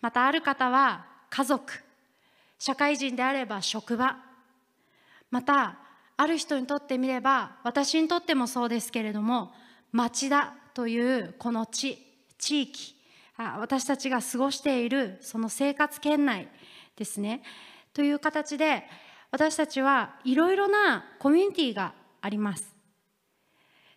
[0.00, 1.72] またある方は家族
[2.58, 4.16] 社会人であれば職場
[5.30, 5.78] また
[6.18, 9.52] ある人にとってみれば私にとってもそうですけれども
[9.92, 11.96] 町田というこの地
[12.38, 12.94] 地域
[13.38, 16.48] 私たちが過ごしているその生活圏内
[16.96, 17.42] ですね。
[17.94, 18.82] という形で
[19.30, 22.74] 私たちはいろいろなコミュニティがあります。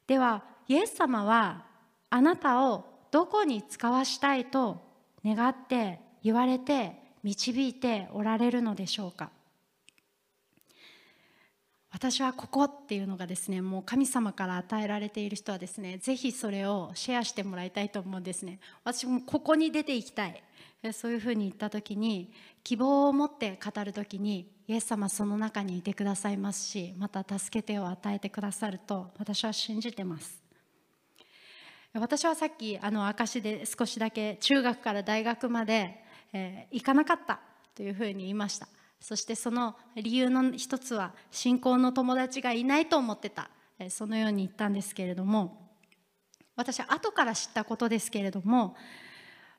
[0.05, 1.65] ではイエス様は
[2.11, 4.79] あなたをどこに使わしたいと
[5.25, 6.93] 願って言われて
[7.23, 9.31] 導いておられるのでしょうか？
[11.91, 18.59] 私はここっていうのがですねもう神様から与えられている人はですねぜひそれをシェアしてもらいたいと思うんですね。
[18.83, 20.43] 私もここに出ていきたい。
[20.93, 22.33] そういうふうに言った時に
[22.63, 30.41] 希望を持って語る時にイエス様その中にいてくださいますしまた助けてを与えてくださると私は信じてます。
[31.93, 37.41] 私はさっきあの証で少しだけ中学から大学まで、えー、行かなかった
[37.75, 38.67] というふうに言いました。
[39.01, 43.49] そしてその理由の一つは信仰の友達がいないと思ってた。
[43.89, 45.71] そのように言ったんですけれども
[46.55, 48.75] 私は後から知ったことですけれども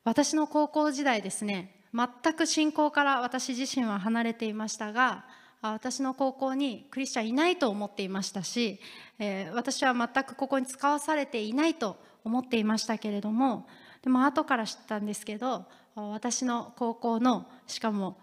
[0.05, 5.25] 私の高校時代ですね全く信仰から私自身は離れていましたが
[5.61, 8.81] 私の高校にクリスチャンいないと思っていましたし、
[9.21, 13.69] え、私は全くここに使わされていないと思っていましたけれども
[14.03, 18.17] でも後から知ったんですけど私の高校のしかも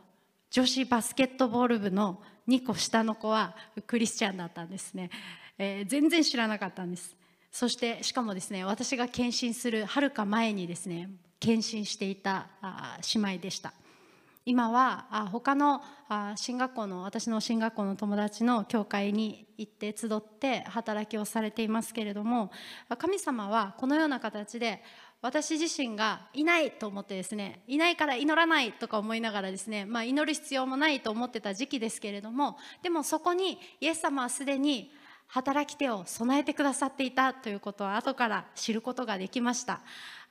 [0.51, 5.11] 女子バスケットボール部の2個下の子はクリスチャンだったんですね、
[5.59, 7.15] えー、全然知らなかったんです。
[7.51, 12.47] そしてしかもですね私が献身するはるか前にですね献身していた
[13.13, 13.73] 姉妹でした。
[14.45, 15.83] 今は他の
[16.35, 22.49] 進学校の私の進学校の友達の教会に行って集って働きをされていますけれども
[22.97, 24.81] 神様はこのような形で
[25.21, 34.91] 私自身がいないと思ってですねいないから祈らないとか思いながらですね、まあ、祈る必要もないと思ってた時期ですけれどもでもそこにイエス様はすでに
[35.27, 39.81] 働き手を備えてくださっていたということは後から知ることができました。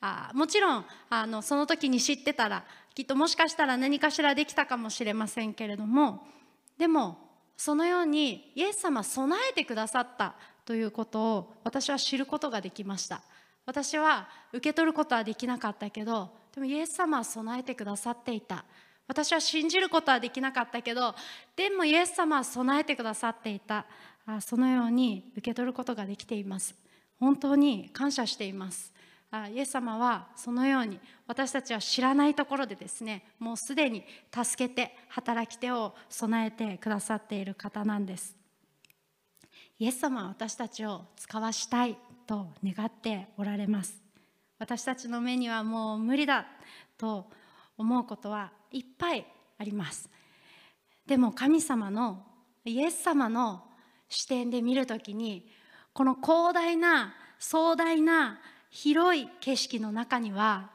[0.00, 2.64] あもちろんあのその時に知ってたら
[2.94, 6.24] きっともしかしたら何かしらできたかもしれませんけれども
[6.78, 7.18] でも
[7.56, 10.34] そのようにイエス様備えてくださった
[10.64, 13.22] ということを私は知ることができました。
[13.68, 18.64] 私は受け取ることはできなかったけどでもイエス様は備えてくださっていた。
[19.06, 21.14] 私は信じることはできなかったけど
[21.54, 23.84] でもイエス様は備えてくださっていた。
[24.40, 26.74] そのように受け取ることができています。
[27.20, 28.94] 本当に感謝しています。
[29.52, 34.02] イエス様はそのように私たちは知らないところでですねもうすでに
[34.34, 38.34] 助けて働き手を備えてくださっている方なんです。
[39.78, 41.98] イエス様は私たちを使わしたい。
[42.28, 44.00] と願っておられます。
[44.58, 46.46] 私たちの目にはもう無理だ
[46.98, 47.26] と
[47.78, 49.26] 思うことはいっぱい
[49.58, 50.10] あります。
[51.06, 52.22] でも神様の
[52.66, 53.64] イエス様の
[54.10, 55.48] 視点で見るときに
[55.94, 60.70] この広大な壮大な広い景色の中には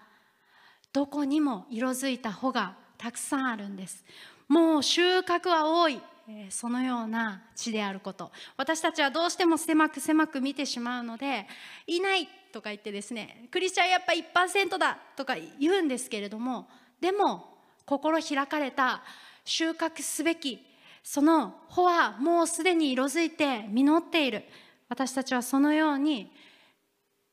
[0.91, 4.03] どこにも色づいた穂がたくさんあるんです。
[4.47, 6.01] もう収穫は多い。
[6.49, 11.47] そのような地であること私たちはどうしても狭く狭く見てしまうので
[11.85, 16.67] いないとか言ってですねクリスチャンやっぱ1%だとか言うんですけれども
[17.01, 17.53] でも
[17.85, 19.03] 心開かれた
[19.43, 20.65] 収穫すべき
[21.03, 24.43] その穂はもうすでに色づいて実っている
[24.87, 26.31] 私たちはそのように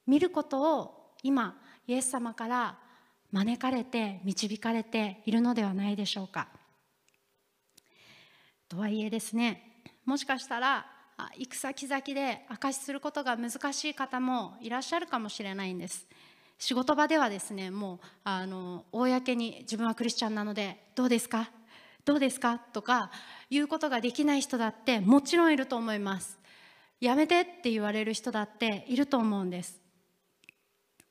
[0.06, 2.78] 見ることを今イエス様から
[3.30, 6.48] 招かれて導かれているのではないでしょうか。
[8.70, 10.86] とはいえですねもしかしたら
[11.36, 16.06] 行く先々で証しすることが難しい方もいらっしゃるかもしれないんです。
[16.58, 21.50] 仕事場ではですねもうあの公に自分はクリスチャンなのでどうですか？
[22.04, 22.58] どうですか？
[22.58, 23.10] とか
[23.50, 26.38] 言うことができない人だってもちろんいると思います。
[27.00, 29.80] やめてって言われる人だっていると思うんです。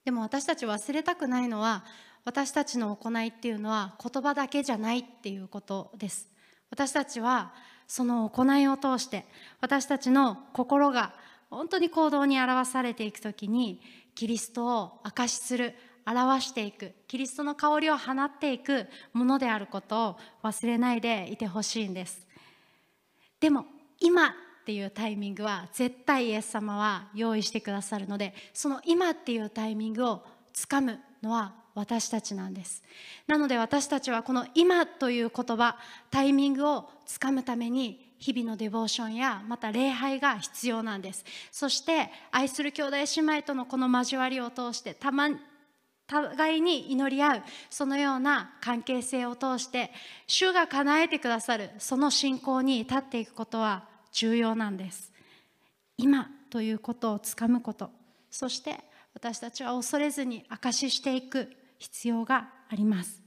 [0.06, 1.84] でも私たち忘れたくないのは
[2.26, 6.30] 私たちの行いっていうのは言葉だけじゃないっていうことです。
[6.72, 7.52] 私たちは
[7.88, 9.26] その行いを通して
[9.62, 11.14] 私たちの心が
[11.50, 13.82] 本当に行動に表されていく時に
[14.16, 15.74] キリストを証しする
[16.06, 22.28] 表していくキリストの香りを放っていくものであることを忘れないでいてほしいんです。
[23.40, 23.66] でも
[24.00, 24.32] 今っ
[24.66, 32.84] ていうタイミングは絶対イエス様は用意してくださるのでその今っていうタイミングをつかむのは私たちなんです。
[33.26, 35.78] なので私たちはこの「今」という言葉
[36.12, 41.24] タイミングをつかむために日々のデボーションやまた礼拝が必要なんです。
[41.52, 45.30] そして愛する兄弟姉妹とのこの交わりを通してたま
[46.06, 49.92] 互いに祈り合うそのような関係性を通して
[50.28, 55.14] 主が叶えてくださるその信仰に立っていくことは重要なんです。
[55.98, 57.90] 今ということをつかむこと。
[58.30, 58.80] そして
[59.14, 61.56] 私たちは恐れずに証ししていく。
[61.80, 63.22] 必要があります。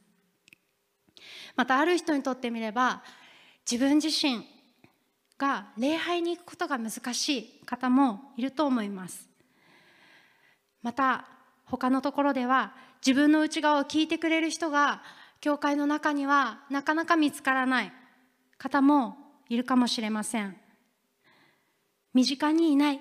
[1.56, 3.02] またある人にとってみれば
[3.70, 4.46] 自分自身
[5.38, 9.28] が礼拝に行くことが難しい方もいると思います。
[10.82, 11.26] また
[11.64, 12.74] 他のところでは
[13.04, 15.02] 自分の内側を聞いてくれる人が
[15.40, 17.92] 教会の中にはなかなか見つからない
[18.58, 19.16] 方も
[19.48, 20.56] いるかもしれません。
[22.14, 23.00] 身近にいない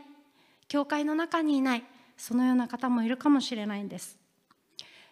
[0.68, 1.84] 教会の中にいない
[2.18, 4.21] そのような方もいるかもしれないんです。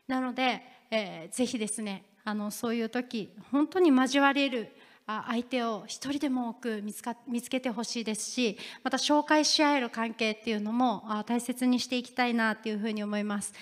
[0.10, 13.54] なので、えー、ぜひですねあのそういう時本当に交われる相手を一人でも多く見つか見つけてほしいですしまた紹介し合える関係っていうのも大切にしていきたいなっていうふうに思います、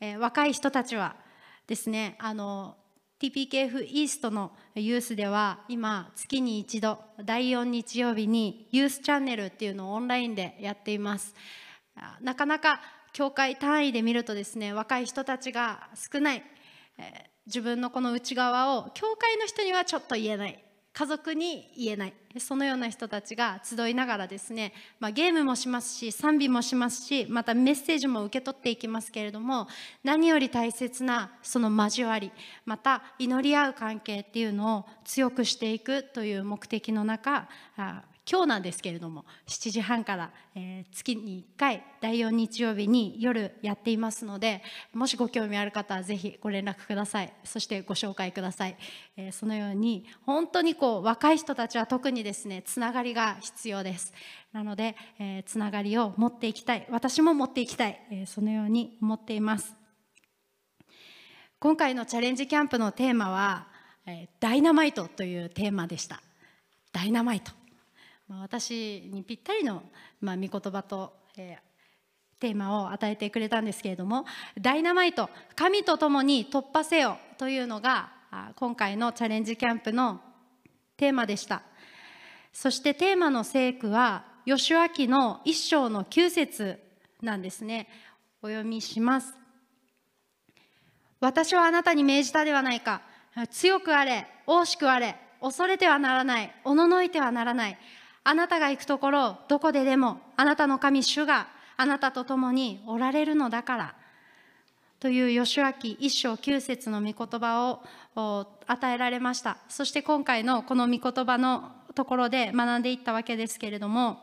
[0.00, 1.16] えー、若い人たちは
[1.66, 2.76] ですねあの
[3.20, 11.34] TPKF イーストのユースでは今月に一度第4日曜日にユースチャンネルっていうのをオンラインでやっています。
[12.20, 12.82] なかなか
[13.16, 16.42] 教会単位で見るとですね若い人たちが少ない、
[16.98, 17.04] えー、
[17.46, 20.62] 自分のこの内側を教会の人にはちょっと言えない
[20.92, 29.66] 家族に言えないそのような人たちが集いながらですね、まあ、ゲームもしますし賛美もしますしまたメッセージも受け取っていきますけれども
[30.04, 32.30] 何より大切なその交わり
[32.66, 37.48] また祈り合う関係っていうのを強くしていくという目的の中
[38.28, 44.62] 今日なんですけれども7時半から、えー、月に1回第4日曜日に夜やっていますので
[44.92, 47.32] もしご興味ある方はぜひご連絡ください。
[47.44, 48.76] そしてご紹介ください、
[49.16, 54.12] えー、そのように本当にこう若い人たちは特にですねつながりが必要です。
[54.52, 56.86] なので、えー、つながりを持っていきたい。
[56.90, 59.76] 私も持っていきたい、えー、そのように思っています。
[61.60, 63.68] 今回のチャレンジキャンプのテーマは、
[64.04, 66.22] えダイナマイトというテーマでした。
[66.92, 67.65] ダイナマイト。
[68.28, 69.82] 私にぴったりの、
[70.20, 74.24] まあ、御言葉と、えー、テーマを与えてくれたんですけれども
[74.60, 78.10] 「ダイナマイト神と共に突破せよ」というのが
[78.56, 80.20] 今回のチャレンジキャンプの
[80.96, 81.62] テーマでした。
[82.52, 86.80] そしてテーマの聖句は吉脇の一章の9節
[87.22, 87.88] なんですね。
[88.42, 89.34] お読みします。
[91.20, 93.02] 私はあなたに命じたではないか。
[93.50, 97.78] 強くあれ大しくあれ恐れてはならないおののいてはならない。
[98.28, 101.46] あなたが行くところどこででもあなたの神主が
[101.76, 103.94] あなたと共におられるのだから。
[104.98, 107.82] という吉脇一章九節の御言葉を
[108.66, 109.58] 与えられました。
[109.68, 114.18] そして今回のこの御言葉のところで学んでいったわけですけれども、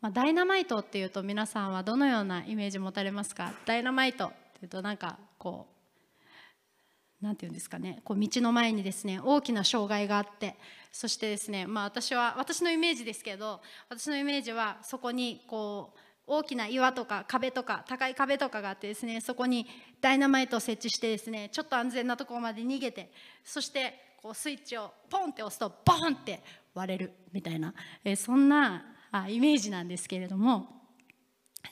[0.00, 3.52] ま、ダイナマイトっていうと皆さんはどのようなイメージ持たれますか？
[3.66, 5.72] ダイナマイトっていうとなんかこう
[7.22, 8.00] なんていうんですかね。
[8.04, 10.56] こう道の前にですね大きな障害があって
[10.90, 19.66] そしてですね、まあ、私は私のイメージですけど私のイメージはそこにこう大きな岩とか壁とか高い壁とかがあってですねそこに
[20.00, 23.12] ダイナマイトを設置してですねちょっと安全なところまで逃げて
[23.44, 26.42] そしてこうスイッチをポンって押すとボンって
[26.74, 30.81] 割れるみたいな、えそんなあイメージなんですけれども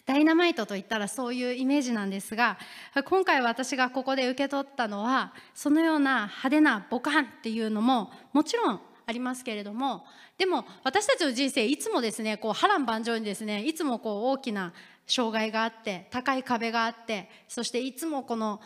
[0.07, 2.59] ダイナマイトといったらそういうイメージなんですが
[3.05, 10.05] 今回私がここで受け取ったのはそのような派手なボカンっていうのももちろんありますけれども
[10.39, 14.73] でも私たちの人生いつもですねこう波乱万丈にですねいつもこう大きな
[15.07, 18.61] 障害があって高い壁があってそしていつもこの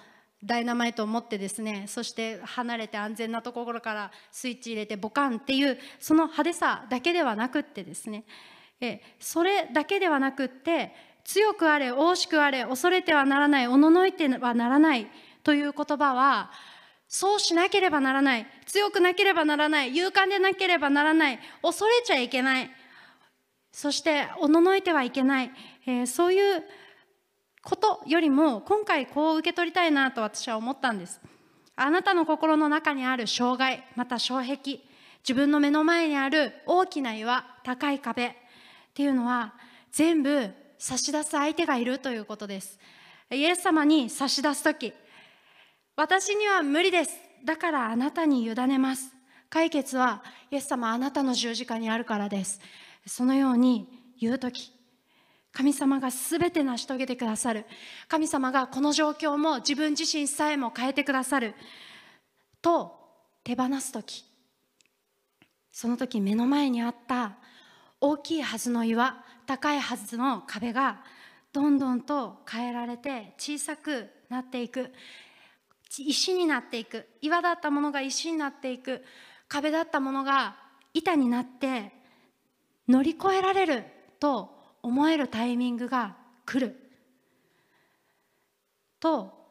[0.44, 8.24] ダイナマイトを持ってですねそして離れて安全なところからスイッチ入れてボカンっていうその派手さだけではなくってですね
[8.80, 10.94] えそれだけではなくって
[11.24, 15.06] 強くあれ大しくあれ恐れてはならないおののいてはならない
[15.42, 16.50] という言葉は
[17.08, 22.70] そうしなければならない強くなければならない勇敢でなければならない恐れちゃいけない
[23.72, 25.50] そしておののいてはいけない、
[25.86, 26.62] えー、そういう
[27.62, 31.20] ことよりも今回こう受け取りたいなと私は思ったんです。
[31.76, 34.78] あなたの心の中にある障害また障壁
[35.26, 38.32] 自分の目の前にある大きな岩高い壁っ
[38.94, 39.54] ていうのは
[39.90, 40.50] 全部
[40.84, 42.78] 差し出す相手がいるということです。
[43.30, 44.92] イエス様に差し出す時
[45.96, 47.12] 私には無理です。
[47.42, 49.10] だからあなたに委ねます。
[49.48, 52.60] 解決はイエス様あなたの十字架にあるからです。
[53.06, 53.88] そのように
[54.20, 54.72] 言う時
[55.52, 57.64] 神様が全て成し遂げてくださる。
[58.06, 61.54] 神様がこの状況も自分自身さえも変えてくださる。
[62.60, 62.94] と
[63.42, 64.26] 手放す時
[65.72, 67.38] その時目の前にあった
[68.02, 71.02] 大きいはずの岩高いはずの壁が
[71.52, 74.92] どんどんと変えられて小さくなっていく。
[75.96, 77.06] 石になっていく。
[77.20, 79.04] 岩だったものが石になっていく。
[79.48, 80.56] 壁だったものが
[80.92, 81.92] 板になって
[82.88, 83.84] 乗り越えられる
[84.18, 84.50] と
[84.82, 86.76] 思えるタイミングが来る。
[88.98, 89.44] と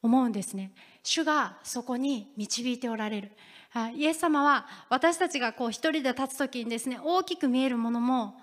[0.00, 0.72] 思うんですね。
[1.02, 3.32] 主がそこに導いておられる。
[3.94, 8.40] イエス様は私たちがこう一人で立つ時にですね大きく見えるものも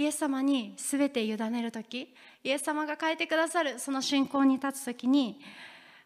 [0.00, 5.42] イエス様に全て委ねる時イエス様が変えてくださるその信仰に立つ時に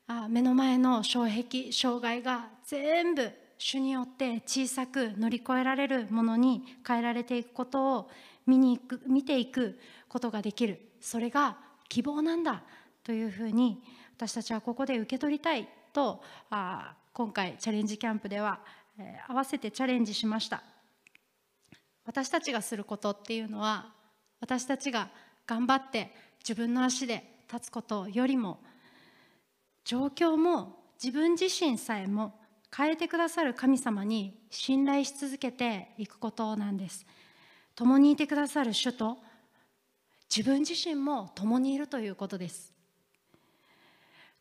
[0.08, 8.10] あ目の前の障壁障害が全部主によって小さく乗り越えられるものに変えられていくことを
[8.48, 9.78] 見に行く見ていく
[10.08, 10.80] ことができる。
[11.00, 11.56] それが
[11.88, 12.64] 希望なんだ
[13.04, 13.80] というふうに
[14.16, 16.20] 私たちはここで受け取りたいと
[16.50, 18.58] あ今回チャレンジキャンプでは、
[18.98, 20.64] えー、合わせてチャレンジしました。
[22.06, 23.92] 私たちがすることっていうのは
[24.40, 25.08] 私たちが
[25.46, 28.60] 頑張って自分の足で立つことよりも
[29.84, 32.34] 状況も自分自身さえも
[32.74, 37.06] 変えてくださる神様に信頼し続けていくことなんです。
[37.76, 39.18] 共にいてくださる主と
[40.34, 42.72] 自分自身も共にいるということです。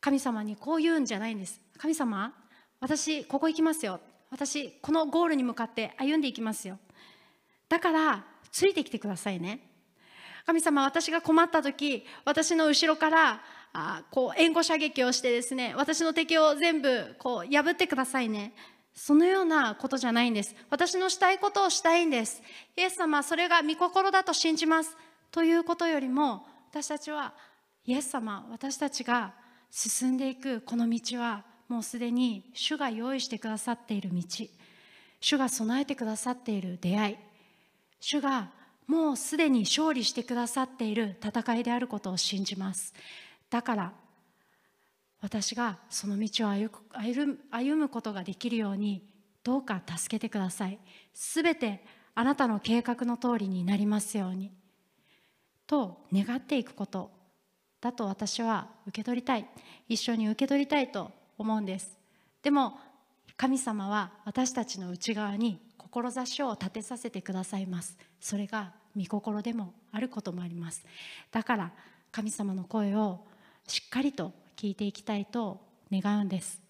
[0.00, 1.60] 神様にこう言うんじゃないんです。
[1.78, 2.32] 神様
[2.80, 4.00] 私ここ行きますよ。
[4.30, 6.78] 私このゴールに向かって歩んでいきますよ。
[7.74, 9.58] だからついてきてくださいね。
[10.46, 13.40] 神様私が困った時私の後ろから
[13.72, 18.54] あこう援護射撃をしてですね私の敵を全部こう破ってくださいね。
[18.94, 20.54] そのようなことじゃないんです。
[20.70, 22.42] 私のしたいことをしたいんです。
[22.76, 24.96] イエス様それが御心だと信じます。
[25.32, 27.34] ということよりも私たちは
[27.86, 29.34] イエス様私たちが
[29.72, 34.22] 進んでいくこの道はもうすでに主が用意してくださっている道。
[35.18, 37.33] 主が備えてくださっている出会い。
[38.06, 38.50] 主が
[38.86, 42.92] もうすでに勝利してくださっている戦いであることを信じます。
[43.48, 43.92] だから
[45.22, 49.02] 私がその道を歩むことができるように
[49.42, 50.78] どうか助けてください。
[51.14, 51.82] すべて
[52.14, 54.52] あなたの計画の通りになりますように。
[55.66, 57.10] と願っていくこと。
[57.80, 59.48] だと私は受け取りたい。
[59.88, 61.96] 一緒に受け取りたいと思うんです。
[62.42, 62.78] でも
[63.38, 65.63] 神様は私たちの内側に
[65.94, 67.96] 志を立てさせてくださいます。
[68.18, 70.84] それが御心でもあることもあります。
[71.30, 71.70] だから
[72.10, 73.20] 神様の声を
[73.68, 75.60] しっかりと聞いていきたいと
[75.92, 76.60] 願うんです。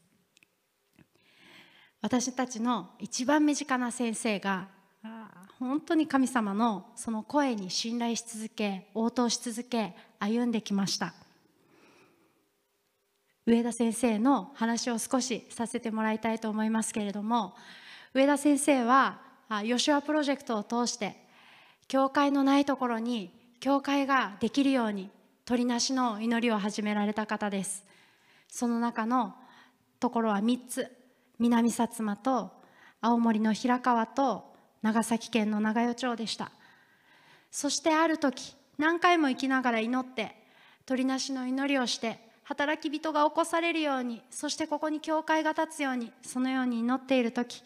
[2.03, 4.69] 私たちの一番身近な先生が
[5.59, 11.15] 本当に神様のその声に信頼し続け応答し続け歩んできました。
[13.47, 17.55] 上田先生の話を少しさせてもらいたいと思いますけれども
[18.15, 19.19] 上田先生は
[19.65, 21.17] ヨシュアプロジェクトを通して
[21.89, 25.11] 教会のないところに教会ができるように
[25.45, 27.85] 鳥なしの祈りを始められた方です。
[28.49, 29.35] その中の
[29.99, 30.97] ところは3つ。
[31.41, 32.53] 南薩摩と
[33.01, 36.53] 青森の平川と長崎県の長与町でした。
[37.51, 40.37] そしてある時何回も生きながら祈って
[40.87, 47.65] 鳥なしの祈りをして働き人が起こされるようにそしてここに教会が立つようにそのように祈っている時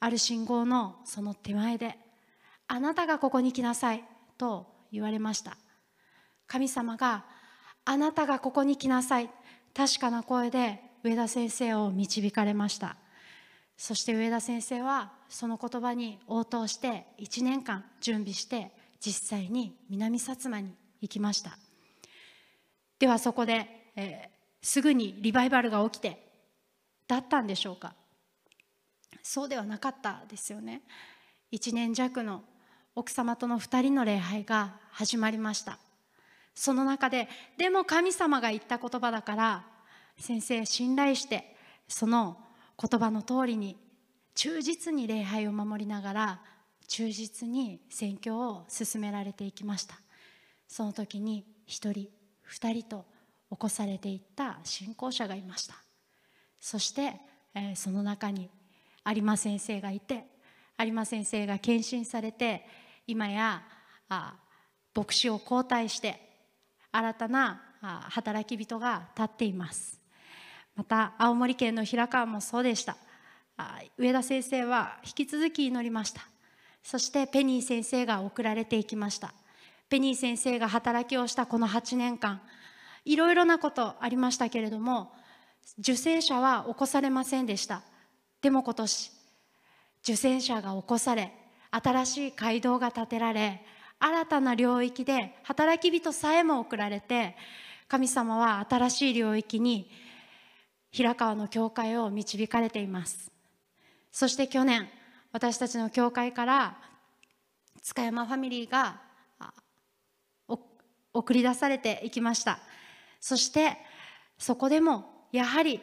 [0.00, 1.98] ある信号のその手前で
[2.68, 4.04] 「あなたがここに来なさい」
[4.38, 5.56] と言われました。
[6.46, 7.24] 神様が
[7.84, 9.30] 「あなたがここに来なさい」
[9.74, 12.96] 確かな声で上田先生を導かれました。
[13.76, 21.58] そして上田先生はその言葉に応答して1年間準備して実際に南薩摩に行きました。
[22.98, 26.26] ではそこで、えー、すぐにリバイバルが起きて
[27.06, 27.94] だったんでしょうか。
[29.22, 30.82] そうではなかったですよね。
[31.52, 32.42] 1年弱の
[32.94, 35.78] 奥様との2人の礼拝が始まりました。
[36.54, 37.28] その中で
[37.58, 39.64] でも神様が言った言葉だから
[40.18, 41.54] 先生信頼して
[41.86, 42.38] その
[42.80, 43.76] 言葉の通りに
[44.34, 46.40] 忠実に礼拝を守りながら
[46.88, 49.98] 忠実に宣教を進められていきました。
[50.68, 52.08] その時に1人
[52.48, 53.04] 2人と
[53.50, 55.74] 起こされていった信仰者がいました。
[56.60, 57.14] そして、
[57.54, 58.50] えー、その中に
[59.06, 60.24] 有馬先生がいて
[60.78, 62.66] 有馬先生が献身されて
[63.06, 63.62] 今や
[64.08, 64.34] あ
[64.94, 66.20] 牧師を交代して
[66.90, 70.00] 新たなあ働き人が立っています。
[70.74, 72.96] また青森県の平川もそうでした。
[73.56, 76.22] あ上田先生は引き続き祈りました。
[76.82, 79.34] そしてペニー先生が送られていきました。
[79.88, 82.40] ペニー先生が働きをしたこの8年間
[83.04, 85.12] いろいろなことありましたけれども
[85.78, 87.82] 受精者は起こされませんでした。
[88.42, 89.12] でも今年
[90.02, 91.32] 受精者が起こされ
[91.70, 93.62] 新しい街道が建てられ
[93.98, 97.36] 新たな領域で働き人さえも送られて
[97.88, 99.90] 神様は新しい領域に
[100.90, 103.30] 平川の教会を導かれています。
[104.10, 104.88] そして去年
[105.32, 106.78] 私たちの教会から
[107.82, 109.00] 塚山ファミリーが
[111.12, 112.58] 送り出されていきました。
[113.20, 113.76] そして
[114.38, 115.80] そこでもやはり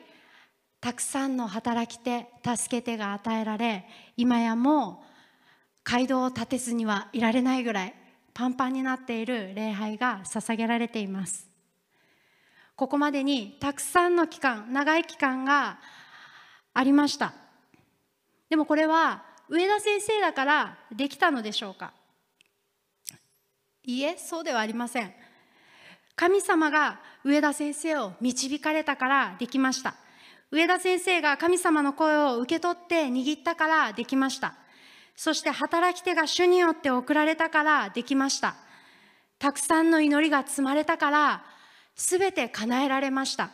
[0.84, 3.86] たくさんの働き手助け手が与えられ
[4.18, 5.06] 今やもう
[5.86, 7.96] 街道を立てずにはいられないぐらい
[8.34, 11.48] パンパンになっている礼拝が捧げられています。
[12.76, 15.80] ここまでにたくさんの期間長い期間が
[16.74, 17.34] ありました。
[18.50, 21.94] でもこれは上田先生だからできたのでしょうか。
[23.86, 25.14] いいえそうではありません。
[26.18, 29.96] 神様が上田先生を導かれたからできました。
[30.54, 34.54] 上田先生が神様の声を受け取って握ったからできました。
[35.16, 38.54] そして働き手が主によって送られたからできました。
[39.40, 41.44] たくさんの祈りが積まれたから
[41.96, 43.50] 全て叶えられました。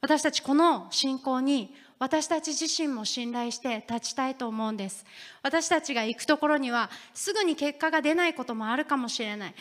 [0.00, 5.06] 私たちこの信仰に私たち自身も信頼して立ちたいと思うんです。
[5.44, 9.54] 私たちが行くところにはすぐに結果が出ないこともあるかもしれない。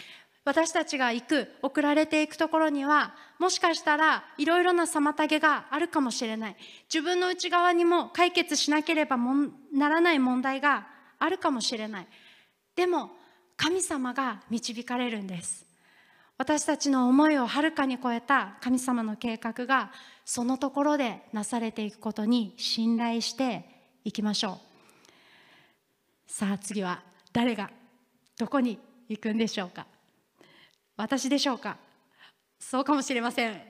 [0.45, 6.57] 私たちが行く送られていくところにはもしかしたらいろいろな妨げがあるかもしれない。
[6.93, 9.17] 自分の内側にも解決しなければ
[9.71, 10.87] ならない問題が
[11.19, 12.07] あるかもしれない。
[12.75, 13.11] でも
[13.55, 15.65] 神様が導かれるんです。
[16.37, 19.91] 私たちの思いをはるかに超えた神様の計画が
[20.25, 23.63] そのところでなされていくことに信頼して
[24.03, 24.59] いきましょ
[26.27, 26.31] う。
[26.31, 27.69] さあ次は誰が
[28.37, 29.85] どこに行くんでしょうか？
[30.95, 31.77] 私でしょうか？
[32.59, 33.61] そうかもしれません。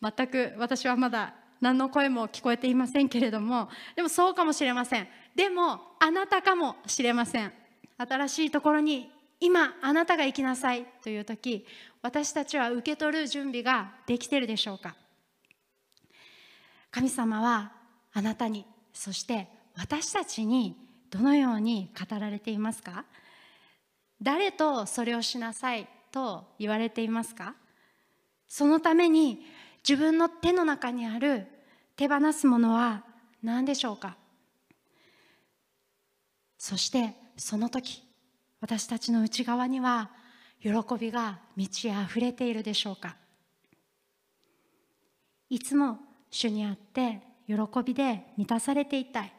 [0.00, 5.06] 全く私はまだ何の声も聞こえていませんけれどもでもそうかもしれません。
[5.36, 7.52] でもあなたかもしれません。
[7.98, 10.84] 新しいところに今あなたが行きなさい。
[11.02, 11.66] という時
[12.00, 14.96] 私たちは受け取る準備ができてるでしょうか？
[16.90, 17.72] 神様は
[18.12, 20.76] あなたにそして私たちに
[21.10, 23.04] どのように語られていますか？
[24.20, 25.88] 誰とそれをしなさい？
[26.12, 27.54] と言われていますか？
[28.46, 29.40] そのために
[29.88, 31.46] 自分の手の中にある
[31.96, 33.02] 手放すものは
[33.42, 34.16] 何でしょうか？
[36.58, 38.02] そしてその時
[38.60, 40.10] 私たちの内側には
[40.60, 43.16] 喜びが満ち溢れているでしょうか？
[45.50, 45.98] いつも
[46.30, 47.54] 主にあって喜
[47.84, 49.32] びで満たされていたい。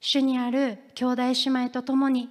[0.00, 2.28] 主にある兄弟姉妹と共に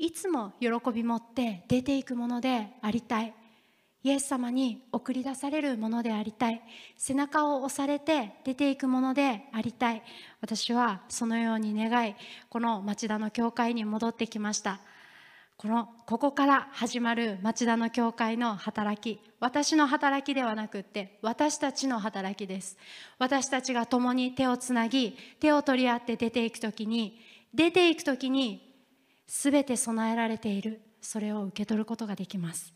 [0.00, 3.34] いつも喜び持って出ていくものでありたい。
[4.02, 6.62] イエス様に送り出されるものでありたい。
[6.96, 10.02] 背中を押されて出ていくものでありたい。
[10.40, 12.16] 私はそのように願い
[12.48, 14.80] この町田の教会に戻ってきました。
[15.58, 19.20] このここから始まる町田の教会の働き。
[19.38, 22.78] 私の働きではなくって私たちの働きです。
[23.18, 27.20] 私たちが共に手をつなぎ手を取り合って出ていく時に
[27.52, 28.69] 出ていく時に
[29.32, 30.80] 全て備えられている。
[31.00, 32.74] それを受け取ることができます。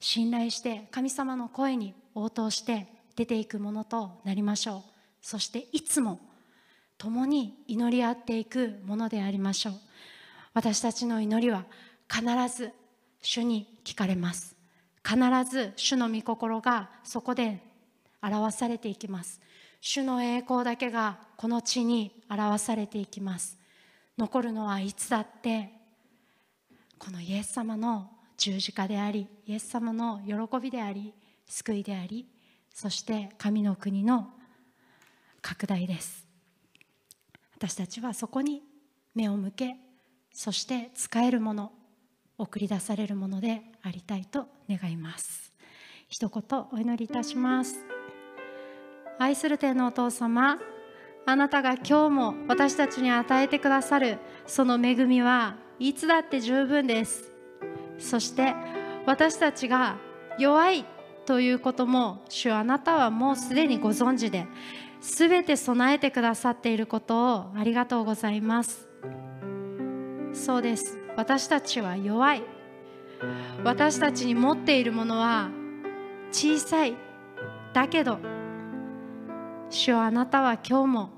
[0.00, 4.82] 信頼して神様の声に応答して出ていくものとなりましょう。
[5.20, 6.18] そしていつも
[6.98, 9.74] 共に祈り合っていくものでありましょう。
[10.54, 11.64] 私たちの祈りは
[12.10, 12.24] 必
[12.54, 12.72] ず
[13.20, 14.56] 主に聞かれます。
[15.04, 15.18] 必
[15.48, 17.62] ず主の御心がそこで
[18.22, 19.40] 表されていきます。
[19.80, 23.58] 主の栄光だけがこの地に表されていきます。
[24.18, 25.70] 残るのはいつだって
[26.98, 31.14] このイエス様の十字架でありイエス様の喜びであり
[31.46, 32.26] 救いであり
[32.74, 34.30] そして神の国の
[35.40, 36.26] 拡大です。
[37.54, 38.62] 私たちはそこに
[39.14, 39.76] 目を向け
[40.32, 41.72] そして使えるもの
[42.36, 45.52] 送り出されるものでありたいと願います。
[46.08, 47.76] 一言お祈りいたします。
[49.18, 50.58] 愛する天のお父様
[51.28, 57.32] あなたが今日も私たちに与えてくださるその恵みはいつだって十分です。
[57.98, 58.54] そして
[59.06, 59.96] 私たちが
[60.38, 60.84] 弱い
[61.24, 64.46] ということも主あなたはもうすでにご存知で
[65.00, 68.88] 全て備えてくださっていることをありがとうございます。
[70.32, 70.96] そうです。
[71.16, 72.42] 私たちは弱い。
[73.64, 75.50] 私たちに持っているものは
[76.30, 76.94] 小さい。
[77.72, 78.18] だけど
[79.70, 81.15] 主よあなたは今日も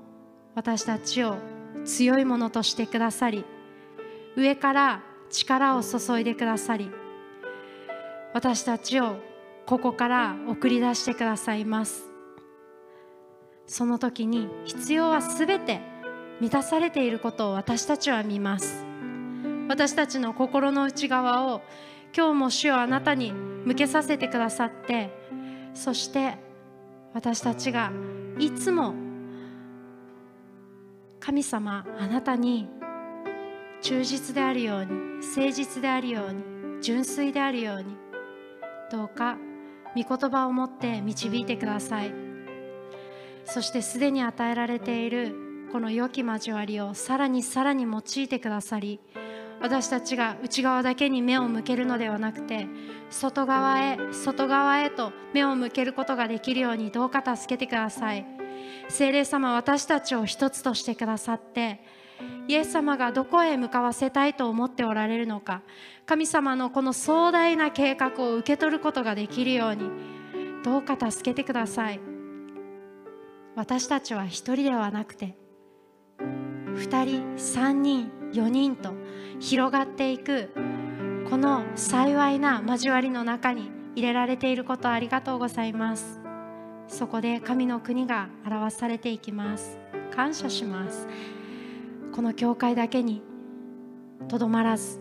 [0.59, 1.37] 私たちを
[1.85, 3.45] 強いものとしてくださり
[4.35, 6.91] 上から力を注いでくださり
[8.33, 9.15] 私たちを
[9.65, 12.03] ここから送り出してくださいます。
[13.67, 15.79] その時に必要はすべて
[16.41, 18.83] 満たされていることを私たちは見ます。
[19.69, 21.61] 私たちの心の内側を
[22.15, 25.09] 今日も主をあなたに向けさせてくださって
[25.73, 26.37] そして
[27.13, 27.91] 私たちが
[28.39, 28.93] いつも
[31.29, 32.67] 神様あなたに
[33.83, 34.91] 忠実であるように
[35.27, 37.97] 誠実であるように純粋であるように
[38.91, 39.37] どうか
[39.95, 42.11] 御言葉を持って導いてください。
[43.45, 45.35] そしてすでに与えられている
[45.71, 48.99] この良き交わりをさらにさらに用いてくださり
[49.61, 52.67] 私たちが内側だけに目を向けるのではなくて
[53.11, 58.38] 外側へ外側へと目を向けることができるようにどうか助けてください。
[58.89, 61.81] 聖霊様私たちを一つとしてくださって
[62.47, 65.61] イエス様がどこへ向かわせたいと思っておられるのか
[66.05, 69.89] 神様のこの壮大な計画を受け取ることができるように
[70.63, 72.01] どうか助けてください。
[73.55, 75.35] 私たちは一人ではなくて
[76.19, 78.93] 2人3人4人と
[79.39, 80.49] 広がっていく
[81.29, 86.18] この幸いな交わりの中に入れられていることありがとうございます。
[86.89, 89.77] そこで神の国が表されていきます。
[90.13, 91.07] 感謝します。
[92.11, 93.21] この教会だけに
[94.27, 94.99] とどまらず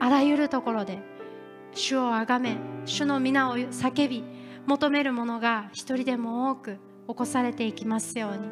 [0.00, 0.98] あらゆるところで
[1.72, 4.24] 主をあがめ主の皆を叫び
[4.66, 8.48] 求める者が一人でも多く起こされていきますように。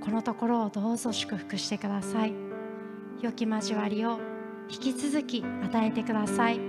[0.00, 2.34] このところをどうぞ祝福してください。
[3.22, 4.20] 良き交わりを
[4.68, 6.60] 引き続き与えてください。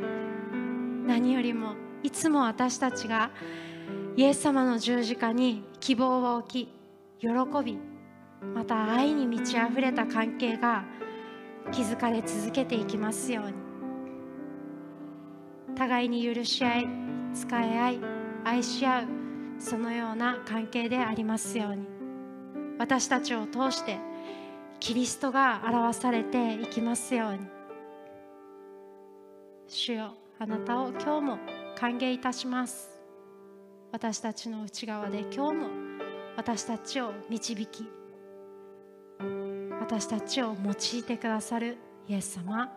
[1.05, 3.31] 何よりもいつも私たちが
[4.15, 6.69] イエス様の十字架に希望を置き
[7.19, 7.29] 喜
[7.63, 7.77] び
[8.53, 10.85] また愛に満ち溢れた関係が
[11.71, 13.53] 築かれ続けていきますように。
[15.75, 16.87] 互いに許し合い
[17.35, 17.99] 使い合い
[18.43, 19.05] 愛し合う
[19.59, 21.85] そのような関係でありますように。
[22.79, 23.99] 私たちを通して
[24.79, 27.39] キリストが表されていきますように。
[29.67, 31.39] 主よあなたを今日も
[31.79, 32.89] 歓迎いたします。
[33.91, 35.67] 私たちの内側で今日も
[36.35, 37.87] 私たちを導き
[39.79, 42.73] 私たちを用いてくださるイエス様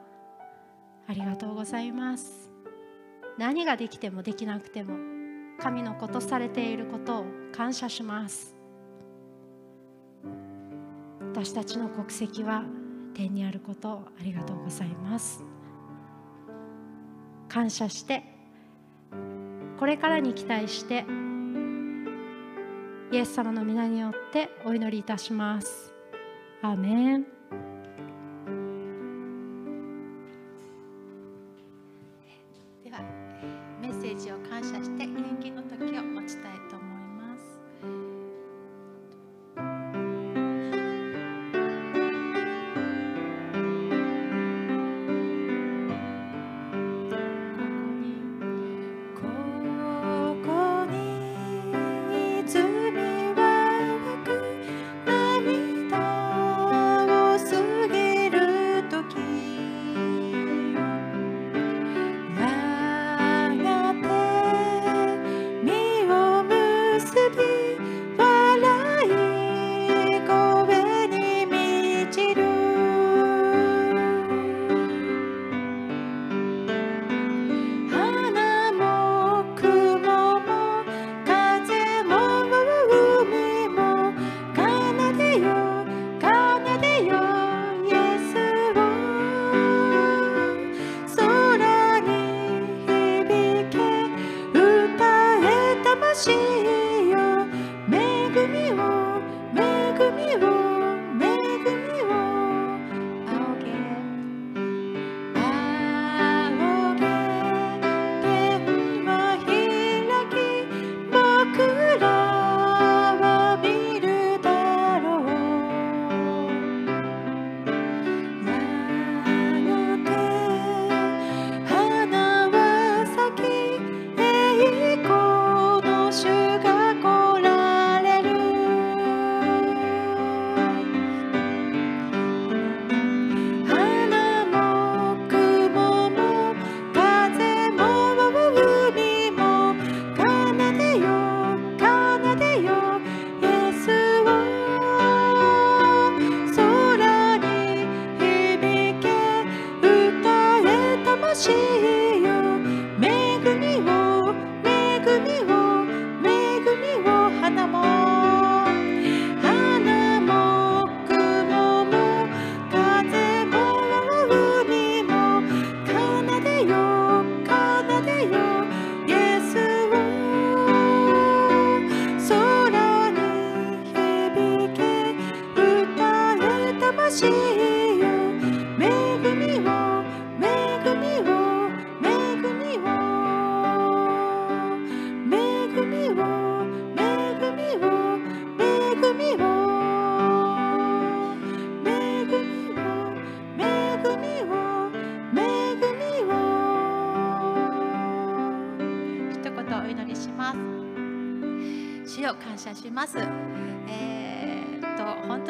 [1.09, 2.51] ありがとうございます。
[3.39, 4.99] 何ができてもできなくても
[5.59, 7.25] 神のことされていることを
[7.57, 8.55] 感謝します。
[11.33, 12.65] 私たちの国籍は
[13.15, 15.43] 天にあることをありがとうございます。
[17.49, 18.40] 感謝して
[19.81, 21.07] これからに期待して
[23.11, 25.95] イエス様の皆によってお祈りいたします。
[26.61, 27.40] アーメン。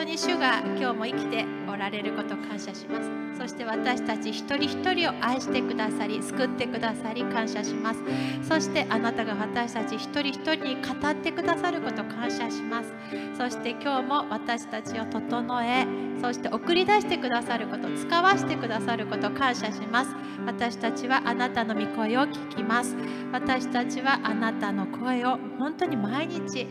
[0.01, 3.11] 当に主が今日も生きておられることを感謝します。
[3.37, 8.01] そして私たち一人一人を愛してくださり救ってくださり感謝します。
[8.43, 12.95] そしてあなたが私たち一人一人に語ってくださることを感謝します。
[13.37, 15.87] そして今日も私たちを整え
[16.23, 22.95] そして送り出してくださること使わせてくださることを感謝します私たちはあなたの御声を聞きます
[23.33, 26.67] 私たちはあなたの声を本当に毎日、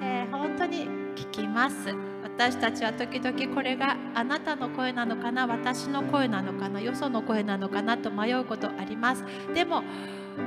[0.00, 9.24] えー本当に聞きます私たちは時々これがあなたの声なのかな私の声なのかなよその声なのかなと迷うことあります。
[9.54, 9.82] でも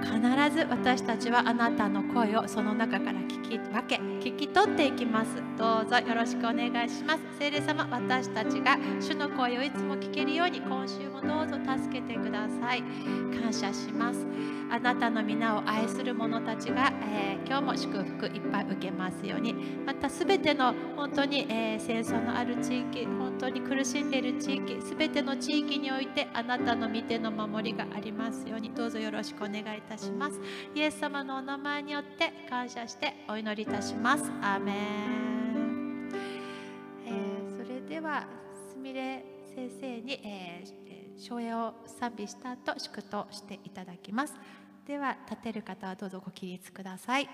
[0.03, 5.36] 必ず私たちはあなたの声をその中から聞き分け聞き取っていきます。
[5.57, 7.19] どうぞよろしくお願いします。
[7.38, 12.84] 聖霊様私たちが主の声をいつも聞けるように今週もどうぞ助けてください。
[13.39, 14.26] 感謝します。
[14.72, 19.53] あなたの皆を愛する者たちが、えー今日も祝福いっぱい受けますように。
[19.85, 28.72] またすべての本当に、えー戦争のある地域本当に苦しんでいる地域すべての地域においてあなたの御手の守りがありますように。
[28.72, 30.39] どうぞよろしくお願いいたします。
[30.73, 34.23] イエス様のお名前によって感謝してお祈りいたします。
[34.41, 36.10] アーメン、
[37.06, 38.26] えーそれでは
[38.72, 39.23] すみれ
[39.56, 44.35] 先生に、えーえー唱詠を賛美した後祝祷していただきます。
[44.85, 47.30] では立てる方はどうぞご起立ください。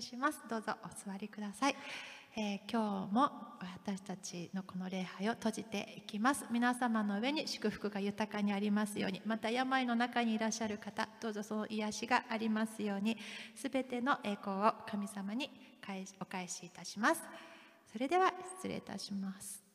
[0.00, 0.40] します。
[0.48, 1.76] どうぞお座りください、
[2.36, 3.30] えー今日も
[3.84, 6.46] 私たちのこの礼拝を閉じていきます。
[6.50, 9.20] 皆様の上に祝福が豊かにありますように。
[9.26, 13.16] また病の中にいらっしゃる方どうぞその癒しがありますように。
[13.54, 15.50] すべての栄光を神様に
[15.84, 17.22] 返しお返しいたします。
[17.92, 19.69] それでは失礼いたします。